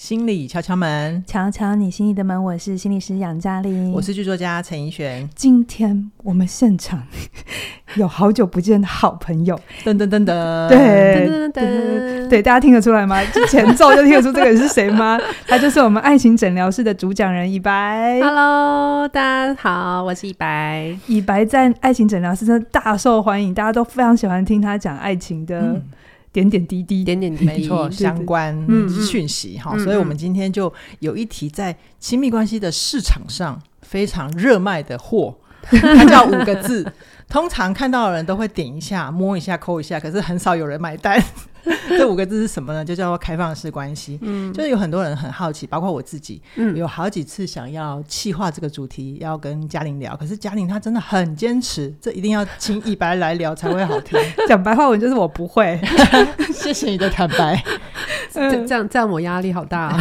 [0.00, 2.42] 心理敲敲门，敲敲你心里的门。
[2.42, 5.28] 我是心理师杨嘉玲，我是剧作家陈怡璇。
[5.36, 7.06] 今天我们现场
[7.96, 9.54] 有好久不见的好朋友，
[9.84, 13.22] 噔噔噔噔，对噔噔噔，对，大家听得出来吗？
[13.26, 15.20] 就前奏就听得出这个人是谁吗？
[15.46, 18.18] 他就是我们爱情诊疗室的主讲人以白。
[18.22, 20.96] Hello，大家好，我是以白。
[21.08, 25.60] 以白在爱情诊疗室真的大受欢迎，大家都非常喜欢听他讲爱情的。
[25.60, 25.82] 嗯
[26.32, 28.56] 点点滴滴，点点滴滴，没错，相关
[29.04, 36.86] 讯息哈，所以我们今天就有一题在亲密关系的市场上非常热卖的货， 它叫五个字，
[37.28, 41.22] 通常看到的人都会点一下、摸一下、抠一下，可是很少有人买单。
[41.90, 42.84] 这五个字是什么呢？
[42.84, 44.18] 就叫做开放式关系。
[44.22, 54.18] 嗯，就是有很多人很好奇，包括我自己，嗯，有好几次想要气化这个主题，要跟嘉玲聊，可是嘉玲她真的很坚持，这一定要请以白来聊才会好听。
[54.48, 55.80] 讲白话文就是我不会，
[56.52, 57.62] 谢谢你的坦白。
[58.32, 60.00] 这这样这样我压力好大啊。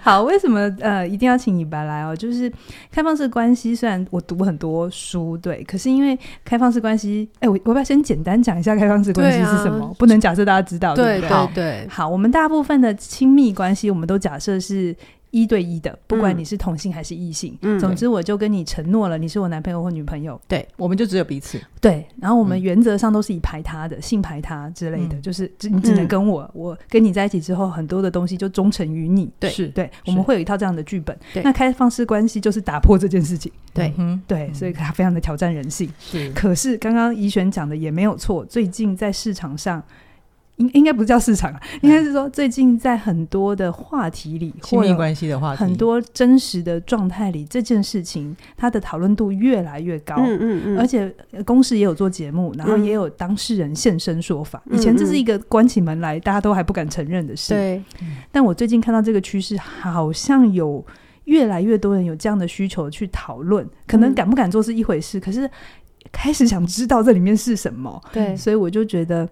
[0.00, 2.16] 好，为什么呃一定要请以白来哦？
[2.16, 2.50] 就是
[2.90, 9.84] 开放式关系，虽然我读很多书，对，可是因为开放式关系，哎，我我要不要先简单讲一下开放式关系是什么？
[9.84, 10.87] 啊、不能假设大家知道。
[10.94, 14.94] 对对对，好，我们大部分的亲密关系，我们都假设是
[15.30, 29.68] 一对一的，不管你是同性还是异性，嗯，总之我就跟你承诺了，你是我男朋友或女朋友，对，我们就只有彼此，对，然后我们原则上都是以排他的，嗯、性排他之类的，嗯、就是你只能跟我，嗯、我跟你在一起之后，很多的东西就忠诚于你，对，是。
[29.68, 39.82] 对，我们会有一套这样的剧本，对，那开放式关系就是打破这件事情，对，嗯，对，所以它非常的挑战人性，是，可是刚刚怡璇讲的也没有错，最近在市场上。
[40.58, 50.16] 应应该不叫市场啊，应该是说最近在很多的话题里，亲密关系的话题，很多真实的状态里，这件事情它的讨论度越来越高。
[50.18, 51.14] 嗯嗯嗯，而且
[51.44, 54.62] 公司也有做节目，然后也有当事人现身说法。
[54.70, 57.54] 以前这是一个关起门来大家都还不敢承认的事。
[57.54, 57.82] 对。
[58.32, 60.84] 但我最近看到这个趋势，好像有
[61.24, 63.64] 越来越多人有这样的需求去讨论。
[63.86, 65.48] 可能敢不敢做是一回事，可是
[66.10, 68.02] 开始想知道这里面是什么。
[68.12, 68.36] 对。
[68.36, 69.28] 所以我就觉得。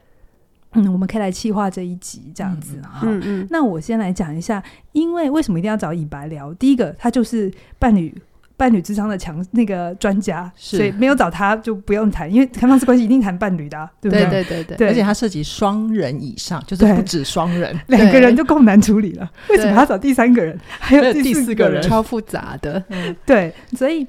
[0.72, 3.00] 嗯，我们可以来企划这一集这样子哈。
[3.02, 4.62] 嗯嗯，那我先来讲一下，
[4.92, 6.52] 因为为什么一定要找以白聊？
[6.54, 8.14] 第一个，他就是伴侣
[8.56, 14.26] 伴侣智商的强那个专家，所以没有找他就不用谈，因为开放式关系一定谈伴侣的，啊，对不对？
[14.26, 14.88] 对对对对。
[14.88, 19.30] 而且他涉及双人以上，就是不止双人， 两个人就够难处理了。
[19.48, 20.58] 为什么要找第三个人？
[20.78, 22.82] 还有第四个人，超复杂的。
[22.88, 24.06] 嗯，对，所以。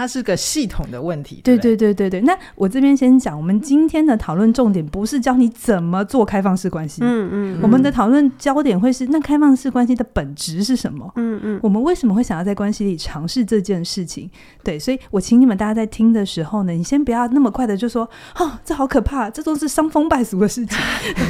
[0.00, 2.22] 它是个系统的问题，对对对对对。
[2.22, 11.12] 那我这边先讲，我们今天的讨论重点不是教你怎么做开放式关系，嗯嗯，我们的讨论焦点会是那开放式关系的本质是什么？
[11.16, 14.30] 嗯嗯，我们为什么会想要在关系里尝试这件事情？
[14.64, 20.78] 对，所以我请你们大家在听的时候呢，你先不要那么快的就说，哦，这好可怕，这都是伤风败俗的事情，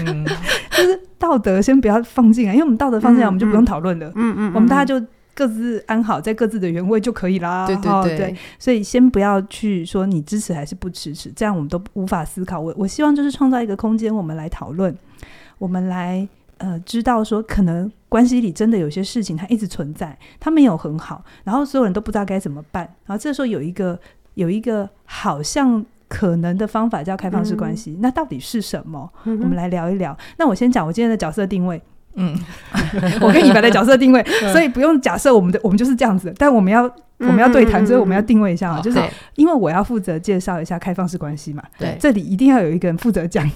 [0.06, 0.24] 嗯
[0.70, 5.04] 就是道德先不要放进来，因为我们道德放进来，我们就不用讨论了，嗯嗯，我们大家就。
[5.34, 7.66] 各自安好，在各自的原位就可以啦。
[7.66, 12.60] 对对对，所以先不要去说你支持还是不支持，这样我们都无法思考。
[12.60, 14.94] 我我希望就是创造一个空间，我们来讨论，
[15.58, 22.84] 我们来呃知道说，可能关系里真的有些事情它一直存在，它没有很好，然后所有人都不知道该怎么办。
[23.06, 23.98] 然后这时候有一个
[24.34, 29.10] 有一个好像可能的方法叫开放式关系，嗯、那到底是什么？
[29.24, 30.16] 嗯、我们来聊一聊。
[30.36, 31.80] 那我先讲我今天的角色定位。
[32.14, 32.38] 嗯，
[33.20, 36.90] 我跟以白的角色定位， 所以不用假设我们的我们就是这样子，但我们要。
[37.20, 38.98] 我们要对谈，所以我们要定位一下啊，就是
[39.36, 41.62] 因为我要负责介绍一下开放式关系嘛。
[41.78, 43.48] 对，这里一定要有一个人负责讲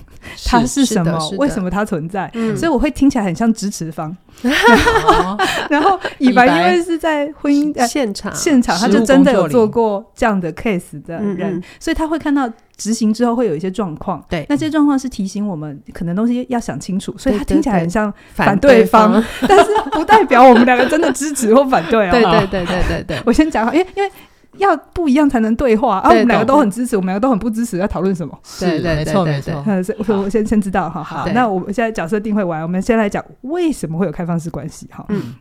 [0.44, 2.30] 它是什么，为什么它存在。
[2.54, 4.14] 所以我会听起来很像支持方。
[5.70, 14.22] 然后以白因为是在婚姻现场，现场他就真的有做过这样的 case 的人，所以他会看到执行之后会有一些状况。
[14.28, 22.10] 对，那些状况是提醒我们可能东西要想清楚，所以他听起来很像反对方，但是不代表我们两个真的支持或反对 啊。
[22.10, 23.53] 对对对对对对， 我先。
[23.74, 24.10] 因为因为
[24.56, 28.38] 要不一样才能对话，啊，我们两个都很支持，我们两个都很不支持，要讨论什么？
[28.60, 29.64] 对对，没错没错。
[30.22, 35.04] 我先先知道哈，好，那我们现在角色定位完，我们先来讲为什么会有开放式关系哈。
[35.08, 35.34] 嗯，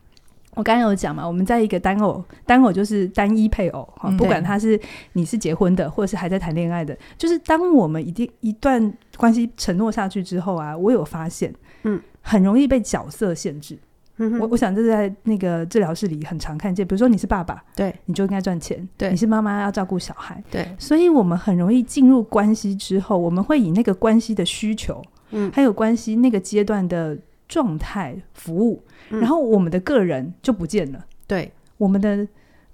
[0.56, 4.80] 我刚刚有讲嘛，我们在一个单偶，单偶就是单一配偶哈，不管他是
[5.12, 13.78] 你是结婚的，或者是还在谈恋爱的，就是当我们一定一段关系承诺下去之后啊，我有发现，嗯，很容易被角色限制。
[14.18, 20.68] 我我想这是在那个治疗室里很常看见，比如说你是爸爸，对，你就应该赚钱；对，你是妈妈要照顾小孩，对。
[20.78, 25.02] 所以我们很容易进入关系之后，我们会以那个关系的需求，
[25.32, 27.18] 嗯，还有关系那个阶段的
[27.48, 31.06] 状态服务，然后我们的个人就不见了。
[31.26, 32.28] 对，我们的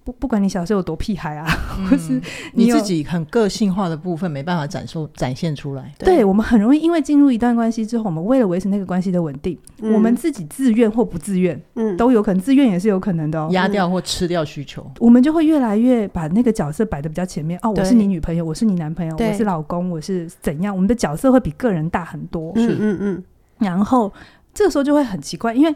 [0.10, 1.46] 不不管你小时候有多屁孩啊，
[1.78, 2.14] 嗯、或是
[2.54, 5.94] 你，你自己很个性化的部分没办法展出展现出来。
[6.00, 17.60] 对，对我们很容易因为进入一段关系之后，我们为了维持那个关系的稳定，嗯、我们自己自愿或不自愿，嗯，都有可能，自愿也是有可能的、哦，压掉或吃掉需求、嗯，我们就会越来越把那个角色摆的比较前面。
[17.62, 20.74] 哦，我是你女朋友，我是你男朋友，我是老公，我是怎样？
[20.76, 22.52] 我们的角色会比个人大很多。
[22.56, 23.24] 是嗯嗯，
[23.60, 24.12] 然后
[24.54, 25.76] 这个时候就会很奇怪，因为。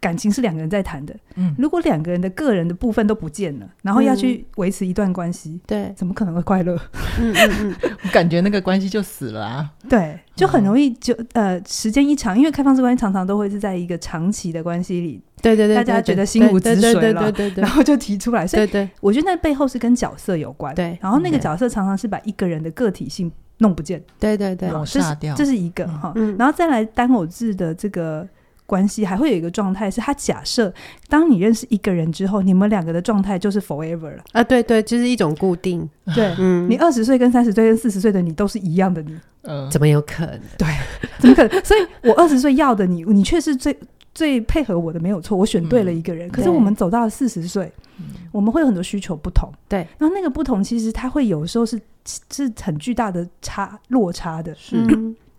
[0.00, 6.74] 感情是两个人在谈的，嗯，如果两个人的个人的部分都不见了，然后要去维持一段关系，嗯，对，怎么可能会快乐？
[7.20, 7.50] 嗯嗯
[7.82, 9.70] 嗯，我感觉那个关系就死了啊。
[9.90, 28.26] 对，就很容易就呃，时间一长，因为开放式关系常常都会是在一个长期的关系里，对对对，大家觉得心如止水了，对对对对，然后就提出来，所以对，我觉得那背后是跟角色有关，对，然后那个角色常常是把一个人的个体性弄不见，对对对，抹杀掉，这是一个哈，然后再来单偶制的这个。
[28.70, 30.72] 关系还会有一个状态，是他假设，
[31.08, 34.44] 当你认识一个人之后，你们两个的状态就是 forever 了啊！
[34.44, 35.90] 对对，就是一种固定。
[36.14, 40.40] 对，嗯，你二十岁跟三十岁跟四十岁的你都是一样的你，嗯，怎么有可能？
[40.56, 40.68] 对，
[41.18, 41.64] 怎么可能？
[41.64, 43.76] 所以我二十岁要的你，你却是最
[44.14, 46.28] 最配合我的，没有错，我选对了一个人。
[46.28, 47.72] 嗯、可是我们走到了四十岁，
[48.30, 51.80] 我们会有很多需求不同，对，然后那个不同，其实它会有时候是
[52.32, 54.76] 是很巨大的差落差的，是。
[54.76, 55.16] 嗯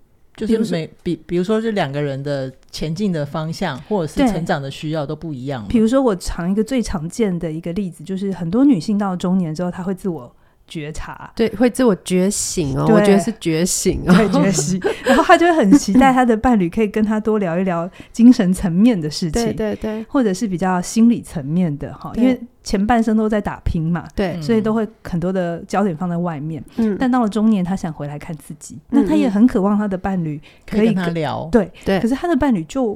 [0.48, 5.66] 就是每比比如说，这两个人的前进的方向，或者是成长的需要都不一样。
[5.68, 10.36] 比如说，我常一个最常见的一个例子，就是很多女性到中年之后，她会自我
[10.72, 12.86] 觉察，对，会自我觉醒哦。
[12.88, 14.80] 我觉得是觉醒哦，对，觉醒。
[15.04, 22.40] 然后他就会很期待他的伴侣可以跟他多聊一聊精神层面的事情，对对对，或者是比较心理层面的哈，因为。
[22.64, 26.64] 前半生都在打拼嘛，对，所以都会很多的焦点放在外面。
[26.76, 30.40] 嗯，但到了中年，他想回来看自己，嗯、那他也很渴望他的伴侣
[30.70, 31.50] 可以，可以跟他聊。
[31.52, 32.96] 对对，可是他的伴侣就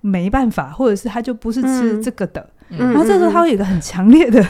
[0.00, 2.44] 没办法，或者是他就不是吃这个的。
[2.70, 4.44] 嗯、然后这时候他会有一个很强烈的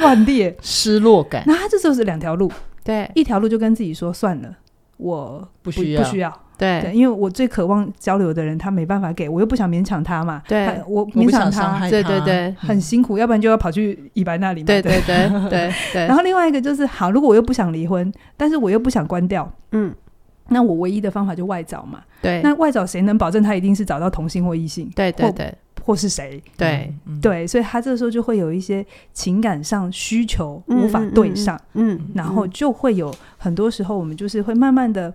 [0.00, 1.44] 断裂、失落感。
[1.46, 2.50] 那他这时候是两条路，
[2.82, 4.56] 对，一条路就跟自己说算了，
[4.96, 6.40] 我不，需要，不需要。
[6.58, 10.42] 对，对，因为我最渴望交流的人，他没办法给我，又不想勉强他嘛。
[10.46, 14.66] 对，我勉强他，他对对对，很辛苦，嗯、要不然就要跑去以白那里嘛。
[14.66, 16.06] 对对对对对， 对。
[16.06, 19.94] 然后另外一个就是，好，如果我又不想离婚，但是我又不想关掉，嗯，
[20.48, 22.00] 那我唯一的方法就外找嘛。
[22.20, 24.90] 对，那外找谁能保证他一定是找到同性或异性？
[24.94, 25.54] 对对对，
[25.84, 26.42] 或是谁？
[26.56, 35.12] 对、嗯、对，所以他这个时候就会有一些情感上需求无法对上，嗯，嗯，嗯，然后就会有很多时候，我们就是会慢慢的。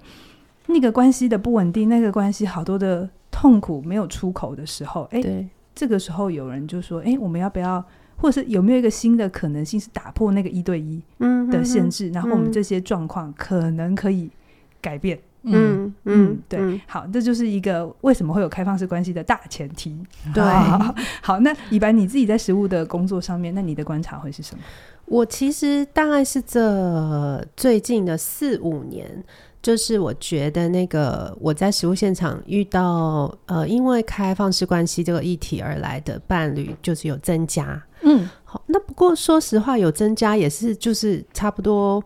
[0.68, 7.86] 那个关系的不稳定，那个关系好多的痛苦没有出口的时候，哎，对，这个时候有人就说，哎，我们要不要，
[8.18, 11.00] 或者是有没有一个新的可能性，是打破那个一对一
[11.52, 14.28] 的限制，嗯、然后我们这些状况可能可以
[14.82, 15.20] 改变。
[15.46, 19.98] 嗯嗯，嗯，对，嗯、好，这就是一个为什么会有开放式关系的大前提。
[20.34, 24.64] 对，好， 好，那以白你自己在实务的工作上面，那你的观察会是什么？
[25.06, 29.24] 我其实大概是这最近的四五年。
[29.62, 37.84] 就是我觉得那个我在实务现场遇到呃，因为开放式关系这个议题而来的伴侣，就是有增加。
[38.04, 42.00] 嗯，好，那不过说实话，有增加也是就是差不多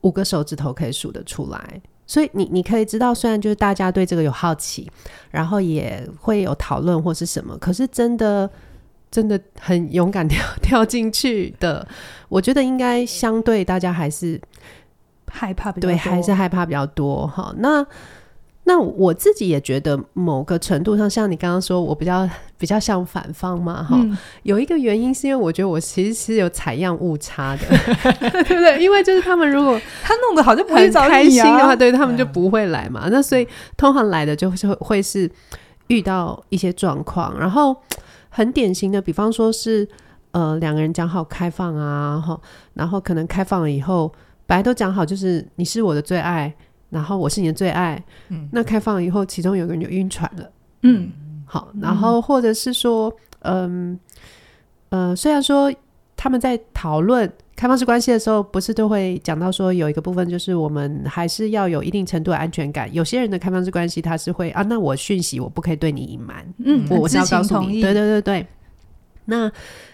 [0.00, 1.82] 五个手指头可以数得出来。
[2.10, 4.90] 所以你你可以知道，虽然就是大家对这个有好奇，
[5.30, 8.50] 然后也会有讨论或是什么，可是真的
[9.12, 11.86] 真的很勇敢跳 跳进去的，
[12.28, 14.40] 我觉得应该相对大家还是。
[15.32, 17.54] 害怕比较多，对，还是害怕比较多哈。
[17.58, 17.86] 那
[18.70, 23.96] 那我自己也觉得，某个程度上，像你刚刚说，我比较比较像反方嘛哈。
[23.98, 27.66] 嗯、有一个原因是因为我觉得我其实是有采样误差的，
[28.44, 28.80] 对不对？
[28.80, 33.00] 因为就是他们如果 他弄得好，就不会开心的话，对他们就不会来嘛。
[33.06, 33.44] 嗯、那所以
[33.76, 35.28] 通常来的就是会是
[35.88, 37.76] 遇到一些状况，然后
[38.28, 39.88] 很典型的，比方说是
[40.30, 42.40] 呃两个人讲好开放啊哈，
[42.74, 44.12] 然后可能开放了以后。
[44.46, 46.52] 本来都讲好，就是你是我的最爱，
[46.90, 48.02] 然后我是你的最爱。
[48.28, 50.52] 嗯，那开放了以后，其中有个人就晕船了。
[50.82, 51.10] 嗯，
[51.46, 53.98] 好，然后或者是说，嗯
[54.90, 55.72] 呃，虽然说
[56.16, 62.92] 他们在讨论开放式关系的时候，不是都会讲到说有一个部分，就是我们还是要有一定程度的安全感。
[62.92, 66.46] 有些人的开放式关系，他是会啊，那我讯息我不可以对你隐瞒。
[66.64, 68.46] 嗯，我我是要告诉你，对对对对。
[69.26, 69.50] 那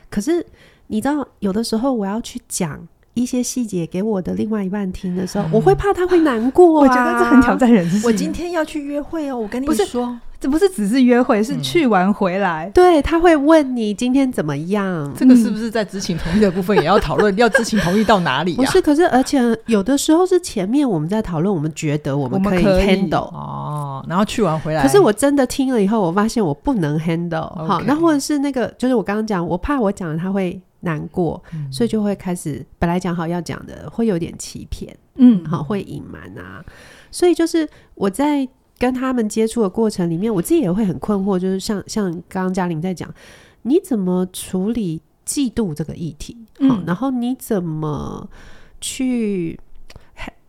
[0.09, 0.45] 可是
[0.87, 2.87] 你知道，有的时候我要去讲。
[3.17, 6.85] 一些细节给我的另外一半听的时候，嗯、我会怕他会难过、啊。
[6.87, 8.03] 我觉得这很挑战人性。
[8.05, 12.67] 我今天要去约会哦，我跟你说，不这不是只是约会，是去完回来。
[12.67, 15.11] 嗯、对，他会问你今天怎么样？
[15.17, 17.35] 这个是不是在知情同意的部分也要讨论？
[17.39, 18.57] 要知情同意到哪里、啊？
[18.57, 24.83] 不是，可是而且有的时候是前面我们在讨论，我们觉得我们可以 handle 哦，然后去完回来。
[24.83, 27.49] 可是我真的听了以后，我发现我不能 handle。
[27.67, 30.61] 好，那或者是那个，就是我刚刚讲，我怕我讲了他会。
[30.81, 36.65] 难过，嗯、所以就会开始本来讲好要讲的，会有点欺骗，嗯，好，会隐瞒啊。
[37.11, 43.13] 所以就是我在跟他们接触的过程里面，我自己也会很困惑，就是像像刚刚嘉玲在讲，
[43.63, 46.37] 你怎么处理嫉妒这个议题？
[46.61, 48.29] 好，嗯、然后你怎么
[48.81, 49.59] 去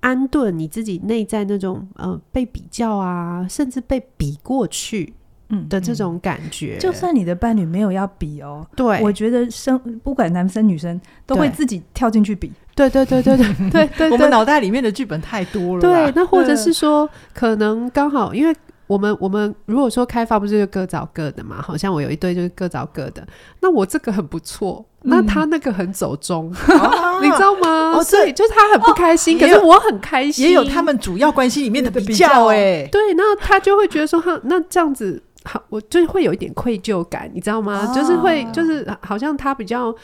[0.01, 5.13] 安顿你自己内在那种呃被比较啊，甚至被比过去？
[5.49, 18.53] 嗯的这种感觉，就算你的伴侣没有要比哦，对，我觉得生不管男生女生都会自己跳进去比，对对对对对对 对，我们脑袋里面的剧本太多了，对，那或者是说，可能刚好，因为
[18.87, 23.25] 我们我们如果说开发不是就各找各的嘛，好像我有一对就是各找各的，
[23.61, 26.49] 那我这个很不错，那他那个很走中，
[27.23, 28.03] 你知道吗？
[28.03, 35.23] 所以就是他很不开心，可是我很开心，也有他们主要关系里面的比较，哎，对，那他就会觉得说，哈，那这样子。
[35.47, 37.87] 好，我就是会有一点愧疚感，你知道吗？
[37.89, 39.95] 哦、就是会，就是好像他比较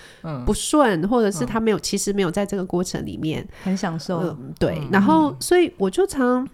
[0.45, 4.21] 不顺，嗯、或者是他没有，嗯、其实没有在这个过程里面很享受。
[4.21, 6.47] 嗯、对，嗯、然后所以我就常，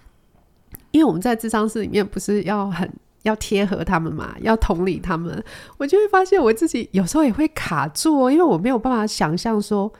[0.90, 2.92] 因为我们在智商室里面不是要很
[3.22, 5.44] 要贴合他们嘛，要同理他们，
[5.78, 9.94] 我就会发现我自己有时候也会卡住哦，因为我没有办法想象说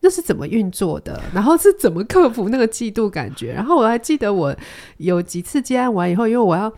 [0.00, 3.52] 那是怎么运作的，然后是怎么克服那个嫉妒感觉。
[3.52, 4.56] 然后我还记得我
[4.96, 6.72] 有几次接案完以后，因为我要。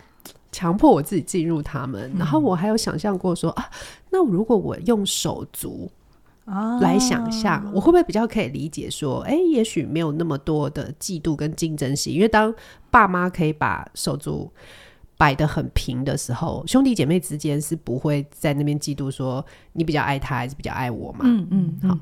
[0.54, 3.68] 强迫我自己进入他们，然后我还有想象过说啊，
[4.10, 5.90] 那如果我用手足
[6.80, 12.54] 来想象，啊、我会不会比较可以理解说，哎、欸，也许没有那么多的嫉妒跟竞争心，因为当
[12.88, 14.48] 爸妈可以把手足
[15.16, 21.24] 摆得很平的时候，兄弟姐妹之间是不会在那边嫉妒说你比较爱他还是比较爱我嘛？
[21.24, 21.98] 嗯嗯，嗯，好，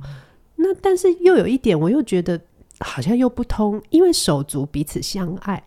[0.57, 2.39] 那但是又有一点，我又觉得
[2.81, 5.63] 好像又不通，因为手足彼此相爱。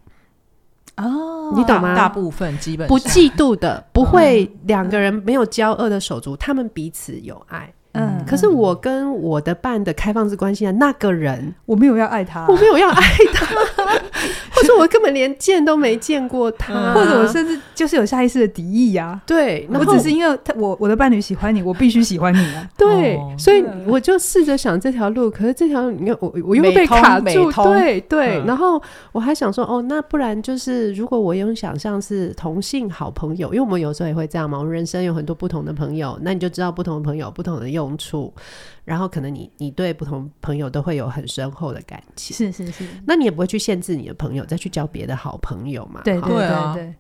[0.98, 1.96] 哦，你懂吗？
[1.96, 7.72] 大部分基本不嫉妒的，不会两个人没有交恶的手足，他们彼此有爱。
[7.98, 13.02] 嗯，可是我跟我的伴的开放式关系的那个人，我没有要爱他，我没有要爱
[13.34, 13.75] 他，
[14.52, 19.20] 或者我根本连见都没见过他，或者我甚至就是有下意识的敌意呀。
[19.26, 22.70] 对，我只是因为他我我的伴侣喜欢你，我必须喜欢你啊。
[22.78, 28.44] 对，所以我就试着想这条路，可是这条路你看我我又被卡住，对对。
[28.46, 37.96] 然后我还想说，哦，那不然就是如果我用想象是同性好朋友，因为我们有时候也会这样嘛，我们人生有很多不同的朋友，那你就知道不同的朋友不同的用。
[37.98, 38.34] 处，
[38.86, 46.02] 然后可能你你对不同朋友都会有很深厚的感情，是是是，那你也不会去限制你的朋友再去交别的好朋友嘛？
[46.06, 46.96] 对对对对。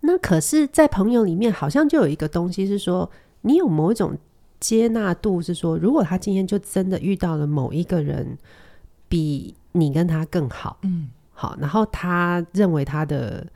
[0.00, 3.10] 那可是，在朋友里面，好像就有一个东西是说，
[3.42, 4.16] 你有某一种
[4.60, 8.38] 接纳度，是说，如果他今天就真的遇到了某一个人
[9.08, 13.46] 比你跟他更好，嗯，好，然后他认为他的。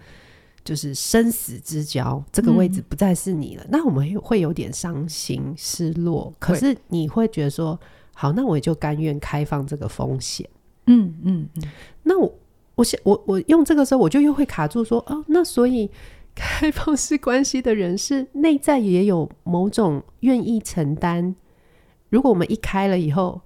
[0.65, 6.33] 就是生死之交，这个位置不再是你了，嗯、那我们会有点伤心、失落。
[6.39, 7.79] 可是你会觉得说，
[8.15, 10.49] 好，那我也就甘愿开放这个风险。
[10.87, 11.63] 嗯嗯嗯。
[12.05, 12.33] 那我，
[12.77, 15.91] 我想，我我用这个时候，我就又会卡住说，哦，那所以
[16.35, 21.35] 开放式关系的人是内在也有某种愿意承担。
[22.09, 23.41] 如果我们一开了以后，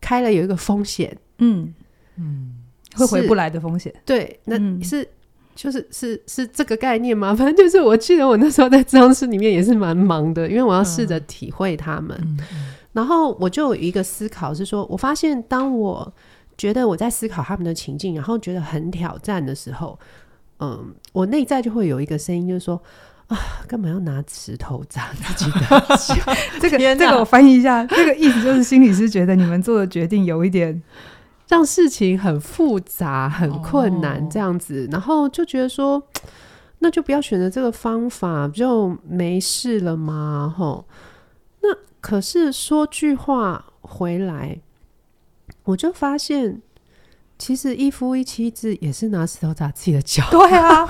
[0.00, 1.74] 开了有一个风险，嗯
[2.16, 2.54] 嗯，
[2.94, 3.92] 会回不来的风险。
[4.06, 5.02] 对，那是。
[5.02, 5.08] 嗯
[5.54, 7.34] 就是是是这个概念吗？
[7.36, 12.18] 反正就是，我记得我那时候在咨商室里面也是蛮忙的，因为我要试着体会他们。
[12.92, 16.12] 然后我就有一个思考是说，我发现当我
[16.58, 19.98] 觉得我在思考他们的情境，然后觉得很挑战的时候，
[20.60, 22.80] 嗯，我内在就会有一个声音，就是说
[23.28, 25.60] 啊，干嘛要拿石头砸自己的
[25.96, 26.14] 脚？
[26.60, 30.82] 这个这个我翻译一下，这个意思就是心理师觉得你们做的决定有一点。
[31.52, 36.02] 让事情很复杂、很困难这样子，哦、然后就觉得说，
[36.78, 40.54] 那就不要选择这个方法，就没事了吗？
[40.56, 40.86] 吼，
[41.60, 41.68] 那
[42.00, 44.60] 可是说句话回来，
[45.64, 46.62] 我就发现。
[47.38, 50.22] 其实一夫一妻制也是拿石头砸自己的脚。
[50.30, 50.86] 对啊，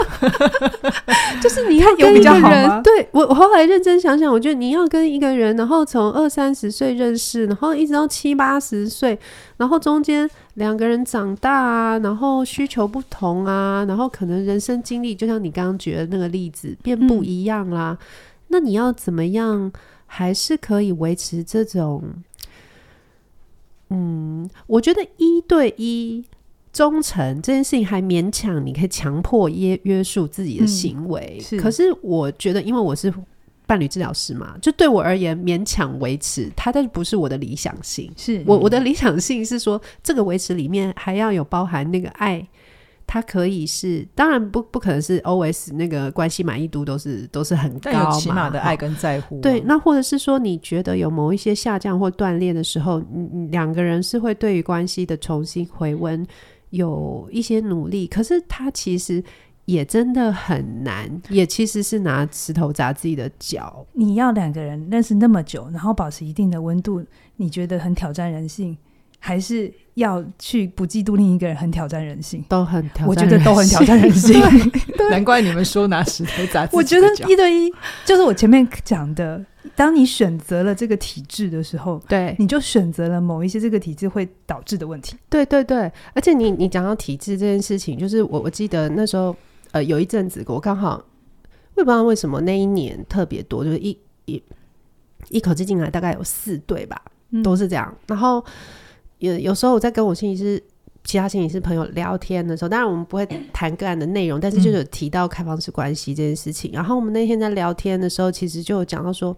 [1.41, 9.19] 就是你要跟一个人，对，我我后来认真想想，我觉得你要跟一个人，然后从二三十岁认识，然后一直到七八十岁，
[9.57, 17.97] 然后中间两个人长大啊，然后需求不同啊，然后可能人生经历，就像你刚刚举的那个例子，变不一样啦。
[18.01, 18.07] 嗯、
[18.49, 19.73] 那你要怎么样，
[20.07, 22.03] 还是可以维持这种？
[23.91, 26.25] 嗯，我觉得一对一。
[26.73, 31.37] 忠诚这件事情还勉强，你可以强迫约约束自己的行为。
[31.39, 33.13] 嗯、是，可是我觉得，因为我是
[33.73, 38.13] 伴侣治疗师嘛，就对我而言，勉强维持它，但是不是我的理想性。
[38.19, 42.47] 是我我的理想性是说，这个维持里面还要有包含那个爱。
[43.07, 49.41] 它可以是，当然不不可能是 always 那个关系满意度都是都是很高嘛，起码的爱跟在乎、啊。
[49.41, 56.27] 对，那或者是说你觉得有某一些下降或断裂的时候，你两个人是会对于关系的重新回温
[56.69, 59.25] 有一些努力，可是他其实
[59.65, 63.87] 也真的很难，也其实是拿石头砸自己的脚。
[63.93, 67.05] 你要两个人认识那么久，然后保持一定的温度，
[67.37, 68.77] 你觉得很挑战人性？
[69.25, 74.33] 还是要去不嫉妒另一个人，很挑战人性，都很挑战，我觉得都很挑战人性。
[74.99, 76.77] 对， 难怪你们说拿石头砸自己的。
[76.77, 77.73] 我觉得一对一
[78.05, 79.41] 就是我前面讲的，
[79.77, 85.15] 当你选择了这个体制的时候，对，你就选择了某一些这个体制会导致的问题。
[85.31, 89.33] 对对对，而且你你讲到体制这件事情，就是我我记得那时候
[89.73, 91.05] 呃有一阵子我刚好
[91.75, 94.43] 我也不知道为什么那一年特别多，就是一一
[95.29, 98.43] 一口气进来大概有四对吧，嗯、都是这样，然后。
[99.19, 100.61] 有有时候我在跟我心理师、
[101.05, 106.73] 其他心理师朋友聊天的时候，当然我们不会谈个案的内容，但是就有提到开放式关系这件事情。
[106.73, 109.37] 嗯、然后我们那天在聊天的时候，其实就有讲到说，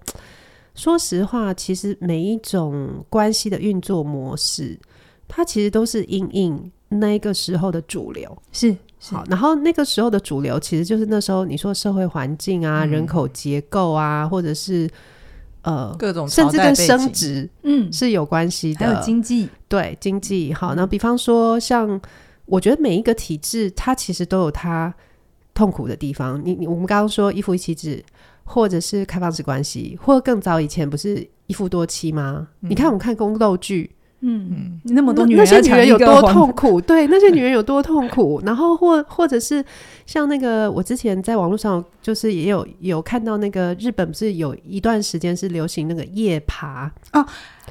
[0.74, 4.80] 说实话，其实每一种关系的运作模式，
[5.28, 8.34] 它其实都是因应那个时候的主流。
[8.52, 8.76] 是，是，
[9.10, 14.88] 好，然后那个时候的主流，其实就是那时候你说社会环境啊、嗯、人口结构啊，或者是。
[15.66, 18.86] 呃，各种甚至跟生殖，嗯，是有关系的。
[18.86, 20.52] 还有经济，对经济。
[20.52, 21.98] 好，那比方说，像
[22.44, 24.94] 我觉得每一个体制，它其实都有它
[25.54, 26.38] 痛苦的地方。
[26.44, 28.04] 你你，我们刚刚说一夫一妻制，
[28.44, 32.46] 或者是开放式关系，或者更早以前不是一夫多妻吗？
[32.60, 33.90] 嗯、你看，我们看宫斗剧。
[34.20, 34.48] 嗯。
[34.50, 36.80] 嗯，那么多女人，那些女人有多痛苦？
[36.80, 38.40] 对，那些女人有多痛苦？
[38.46, 39.64] 然后或或者是
[40.06, 47.26] 像那个，我之前在网络上就是也有有看到那个日本不是有一段时间是流行那个夜爬啊，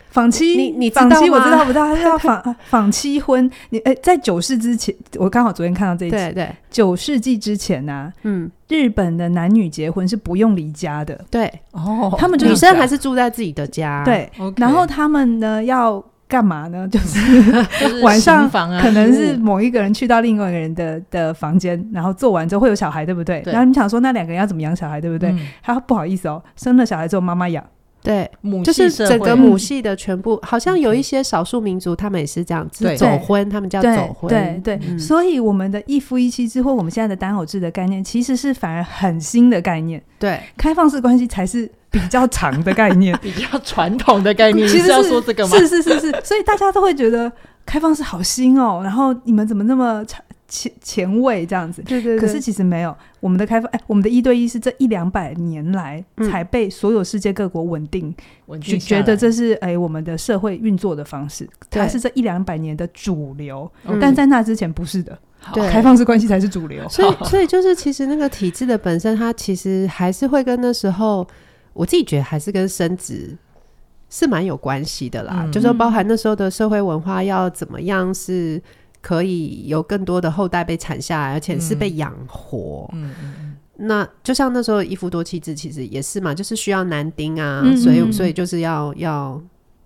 [0.09, 3.50] 访妻，你你访妻，我知道不知道，他是要 访访妻婚。
[3.69, 11.51] 你哎，在九世之前，我刚好昨天看到这一集，对对，九世纪之前呢，嗯，日本的男女结婚是不用离家的，对。
[11.71, 16.03] 哦，他们女生还是住在自己的家，对，然后他们呢要。
[16.33, 16.87] 干嘛呢？
[16.89, 18.49] 就是晚上
[18.81, 23.43] 可能是某一个人去到另外一个人的的房间，然后做完之后会有小孩，对不对？
[23.53, 25.31] 然后你想说那两个人要怎么养小孩，对不对？
[25.61, 27.63] 他不好意思哦，生了小孩之后妈妈养，
[28.03, 30.39] 对，母就是整个母系的全部。
[30.43, 34.97] 好像有一些少数民族他们也是这样子走婚，他们叫走婚，对对。
[34.97, 40.01] 所以我们的一夫一妻制或我们现在的单偶制的概念，其实是反而很新的概念。
[40.19, 41.71] 对，开放式关系才是。
[41.93, 45.56] 比较长的概念， 比较传统的概念，其实是要说这个吗？
[45.56, 47.32] 是是是是，所以大家都会觉得
[47.67, 48.82] 开放式好新哦。
[48.84, 50.04] 然后你们怎么那么
[50.53, 51.81] 前前卫这样子？
[51.81, 52.19] 对对对。
[52.19, 58.13] 可是其实没有，我们的开放，哎，我们的一对一是这一两百年来才被所有世界各国稳定，
[58.45, 63.69] 稳定觉得这是哎我们的社会运作的方式，它是这一两百年的主流。
[63.99, 65.17] 但在那之前不是的，
[65.53, 66.87] 对，开放式关系才是主流。
[66.87, 71.27] 所以所以就是其实那个体制的本身，它其实还是会跟那时候。
[71.75, 73.35] 我自己觉得还是跟生殖
[74.07, 78.61] 是蛮有关系的啦，嗯、就是说包含那时候的社会文化要怎么样是
[79.03, 82.89] 可以有更多的后代被产下来，而且是被养活。
[82.93, 83.55] 嗯嗯嗯。
[83.75, 89.39] 那就像那时候一夫多妻制，其实也是嘛，就是需要男丁啊，所以所以就是要要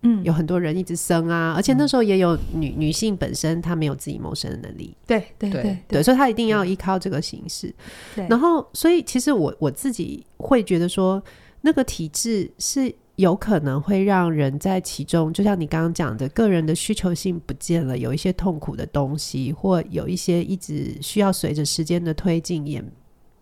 [0.03, 7.73] 嗯有很多人一直生啊，而且那时候也有女女性本身她没有自己谋生的能力，对对对对，对，所以她一定要依靠这个形式。
[8.15, 11.21] 对，然后所以其实我我自己会觉得说。
[11.61, 22.83] 那个体制是有可能会让人在其中，就像你刚刚讲的，个人的需求性不见了，有一些痛苦的东西，或有一些一直需要随着时间的推进也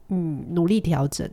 [0.07, 1.29] 嗯努力调整。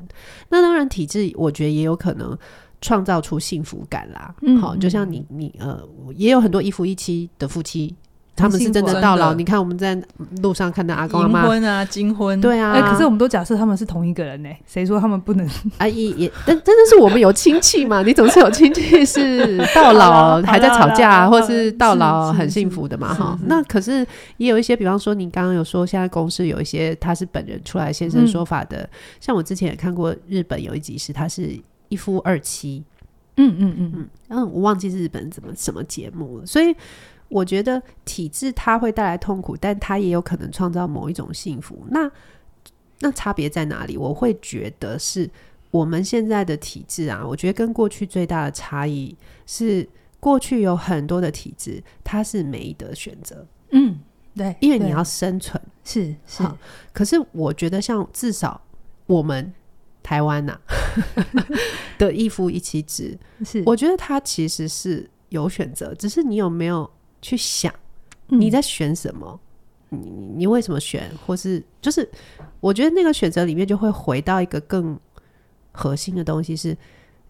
[0.49, 2.37] 那当然，体质我觉得也有可能
[2.81, 4.35] 创造出幸福感啦。
[4.43, 5.81] 嗯，好，就像你你呃，
[6.17, 7.95] 也有很多一夫一妻的夫妻。
[8.35, 10.01] 他们是真的到老，你看我们在
[10.41, 12.73] 路上看到阿公阿妈银婚啊、金婚，对啊。
[12.73, 15.47] 哎，可是我们都假设他们是同一个人呢，谁说他们不能？
[15.79, 18.01] 阿姨也，但真的是我们有亲戚嘛？
[18.07, 23.13] 你总是有亲戚是到老还在吵架，或是到老很幸福的嘛？
[23.13, 24.05] 哈，那可是
[24.39, 28.89] 也有一些，比方说你刚刚有说，现在公司有一些他是本人出来现身说法的，
[29.21, 31.55] 像我之前也看过日本有一集是他是
[31.91, 32.83] 一夫二妻，
[33.37, 36.75] 嗯嗯嗯嗯，嗯，我忘记日本怎么什么节目了，所以。
[37.33, 41.85] 我觉得体制它会带来痛苦，但它也有可能创造某一种幸福。
[41.91, 42.11] 那
[43.01, 43.97] 那差别在哪里？
[43.97, 45.29] 我会觉得是
[45.71, 49.17] 我们现在的体制啊，我觉得跟过去最大的差异
[49.47, 49.89] 是，
[50.21, 53.45] 过去有很多的体制它是没得选择。
[53.71, 53.99] 嗯，
[54.37, 56.45] 对，因为你要生存，是是。
[56.93, 58.61] 可是我觉得，像至少
[59.07, 59.53] 我们
[60.03, 60.61] 台湾呐、啊、
[61.99, 66.89] 的一夫一妻制，是我觉得它其实是有选择，只是你有没有。
[67.23, 67.73] 去想
[68.27, 69.41] 你在选什么，
[69.89, 69.99] 你
[70.37, 72.07] 你为什么选，或是就是
[72.61, 74.99] 我觉得那个选择里面就会回到一个更
[75.73, 76.77] 核心的东西是。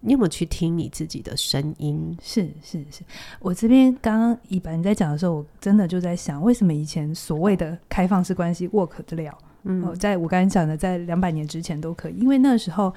[0.05, 2.19] 你有没有去听你自己的声音？
[2.21, 3.05] 是是是，
[3.39, 9.39] 我这边刚刚一般你在讲的时候，我真的就在想，为什么以前所谓的开放式关系 work 得了？
[9.63, 12.93] 嗯，在我刚才讲的，在两百年之前都可以，因为那时候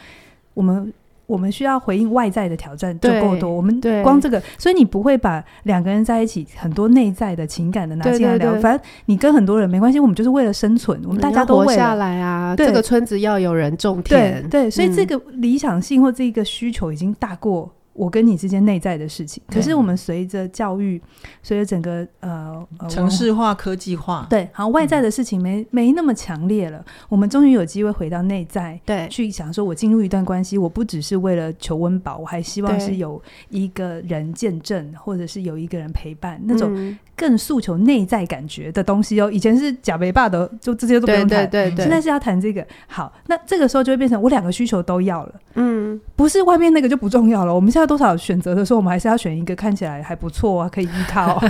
[0.56, 0.92] 我们。
[1.26, 8.54] 我们需要回应外在的挑战就够多，我们光这个，所以你不会把两个人在一起很多内在的情感的拿进来聊。
[8.56, 12.56] 反正你跟很多人没关系，我们就是为了生存，我们大家都活下来啊。
[12.56, 17.72] 这个村子要有人种田，对，对，所以这个理想性或这个需求已经大过。
[17.96, 21.02] 我跟你之间内在的事情，可是我们随着教育，
[21.42, 26.84] 随着整个呃城市化、科技化，对，好，外在的事情没没那么强烈了。
[27.08, 39.32] 我们终于有机会回到内在，对，去想说，我进入一段关系，我不只是为了求温饱，我还希望是有一个人见证，或者是有一个人陪伴，那种更诉求内在感觉的东西哦。
[39.32, 42.68] 以前是假没爸的，就这些都不用谈，对对，现在是要谈这个。
[42.88, 47.56] 好，那这个时候就会变成我两个需求都要了，嗯，不是外面那个就不重要了。
[47.56, 47.85] 我们现在。
[47.86, 51.42] 多少选择的时候，我们还是要选一个看起来还不错啊，可以依靠、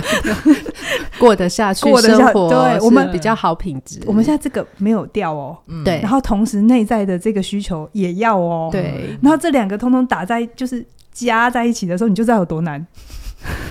[1.18, 2.48] 过得下去过得下生活。
[2.48, 4.00] 对，我们比较好品质。
[4.06, 6.02] 我们现在这个没有掉哦，对、嗯。
[6.02, 9.16] 然后同时内在的这个需求也要哦，对。
[9.22, 12.84] 然后这两个通通打在就是加在一起的时候，你就知道有多难。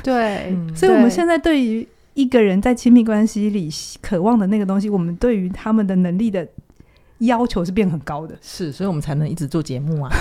[0.03, 3.69] 对、 嗯，所以我们现在对于一个人在亲密关系里
[4.01, 6.47] 渴望的那个东西，我们对于他们的能力的。
[7.19, 10.11] 要求是变很高的，是，所以我们才能一直做节目啊。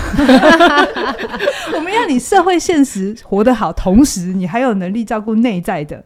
[1.74, 6.04] 我们要你社会现实活得好，同时你还有能力照顾内在的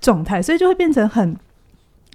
[0.00, 1.36] 状态，所以就会变成很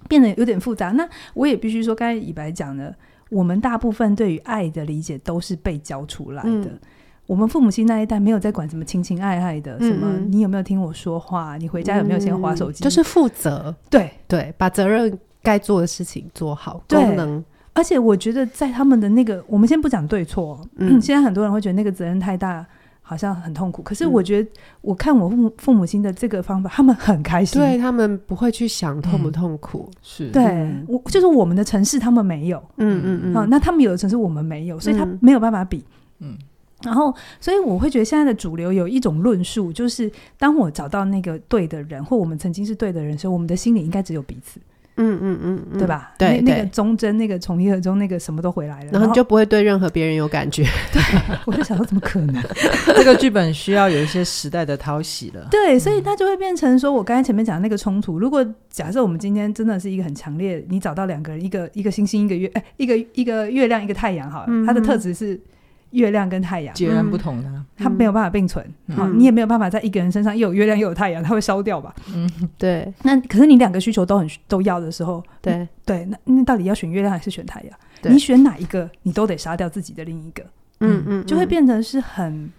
[0.08, 0.90] 变得有点复杂。
[0.90, 2.92] 那我也必须说，刚才以白讲的，
[3.28, 6.48] 我们大部分对于爱的理解都是被教出来的。
[6.48, 6.78] 嗯、
[7.26, 17.44] 我们父母亲那一代没有在管什么情情爱爱的，嗯、什么你有没有听我说话，你回家有没有先滑手机，嗯、就是负责，对对，把责任该做的事情做好，功能。
[17.72, 22.66] 而且我觉得，在他们的那个，我们先不讲对错，嗯，现在很多人会觉得那个责任太大，
[23.00, 23.82] 好像很痛苦。
[23.82, 30.28] 可是我觉得，我看我父母父母亲的这个方法，他们很开心，对他们不会去想痛不痛苦，嗯、是。
[30.30, 35.84] 对我就是我们的城市，他们没有，嗯嗯嗯，好，那他们有的城市我们没有，所以他没有办法比，
[36.18, 36.36] 嗯。
[36.82, 44.58] 然后，所以我会觉得现在的主流有一种论述，就是当我找到那个对的人，或我们曾经是对的人时候，我们的心里应该只有彼此。
[45.00, 46.12] 嗯嗯嗯，嗯，对吧？
[46.18, 50.62] 对，那，那个忠贞，那个从一而终，那个什么都回来了，然后你就不会对任何别人有感觉。
[50.92, 51.02] 对，
[51.46, 52.42] 我就想说，怎么可能？
[52.94, 55.48] 这个剧本需要有一些时代的淘洗了。
[55.50, 58.18] 对，所以它就会变成说，我刚才前面讲的那个冲突。
[58.18, 65.40] 如果假设我们今天真的是一个很强烈，你找到两个人，一个一个星星，一个月，哎，一个一个月亮，一个太阳，好了，嗯，它的特质是。
[65.90, 68.64] 月亮跟太阳截然不同的，嗯，它没有办法并存。
[68.94, 71.94] 好，嗯，你也没有办法在一个人身上又有月亮又有太阳，它会烧掉吧？
[72.14, 72.92] 嗯，对。
[73.02, 77.78] 那可是你两个需求都很都要的时候，对，嗯，对，那那到底要选月亮还是选太阳？
[78.12, 80.42] 你选哪一个，你都得杀掉自己的另一个。
[80.80, 82.50] 嗯嗯，就会变成是很，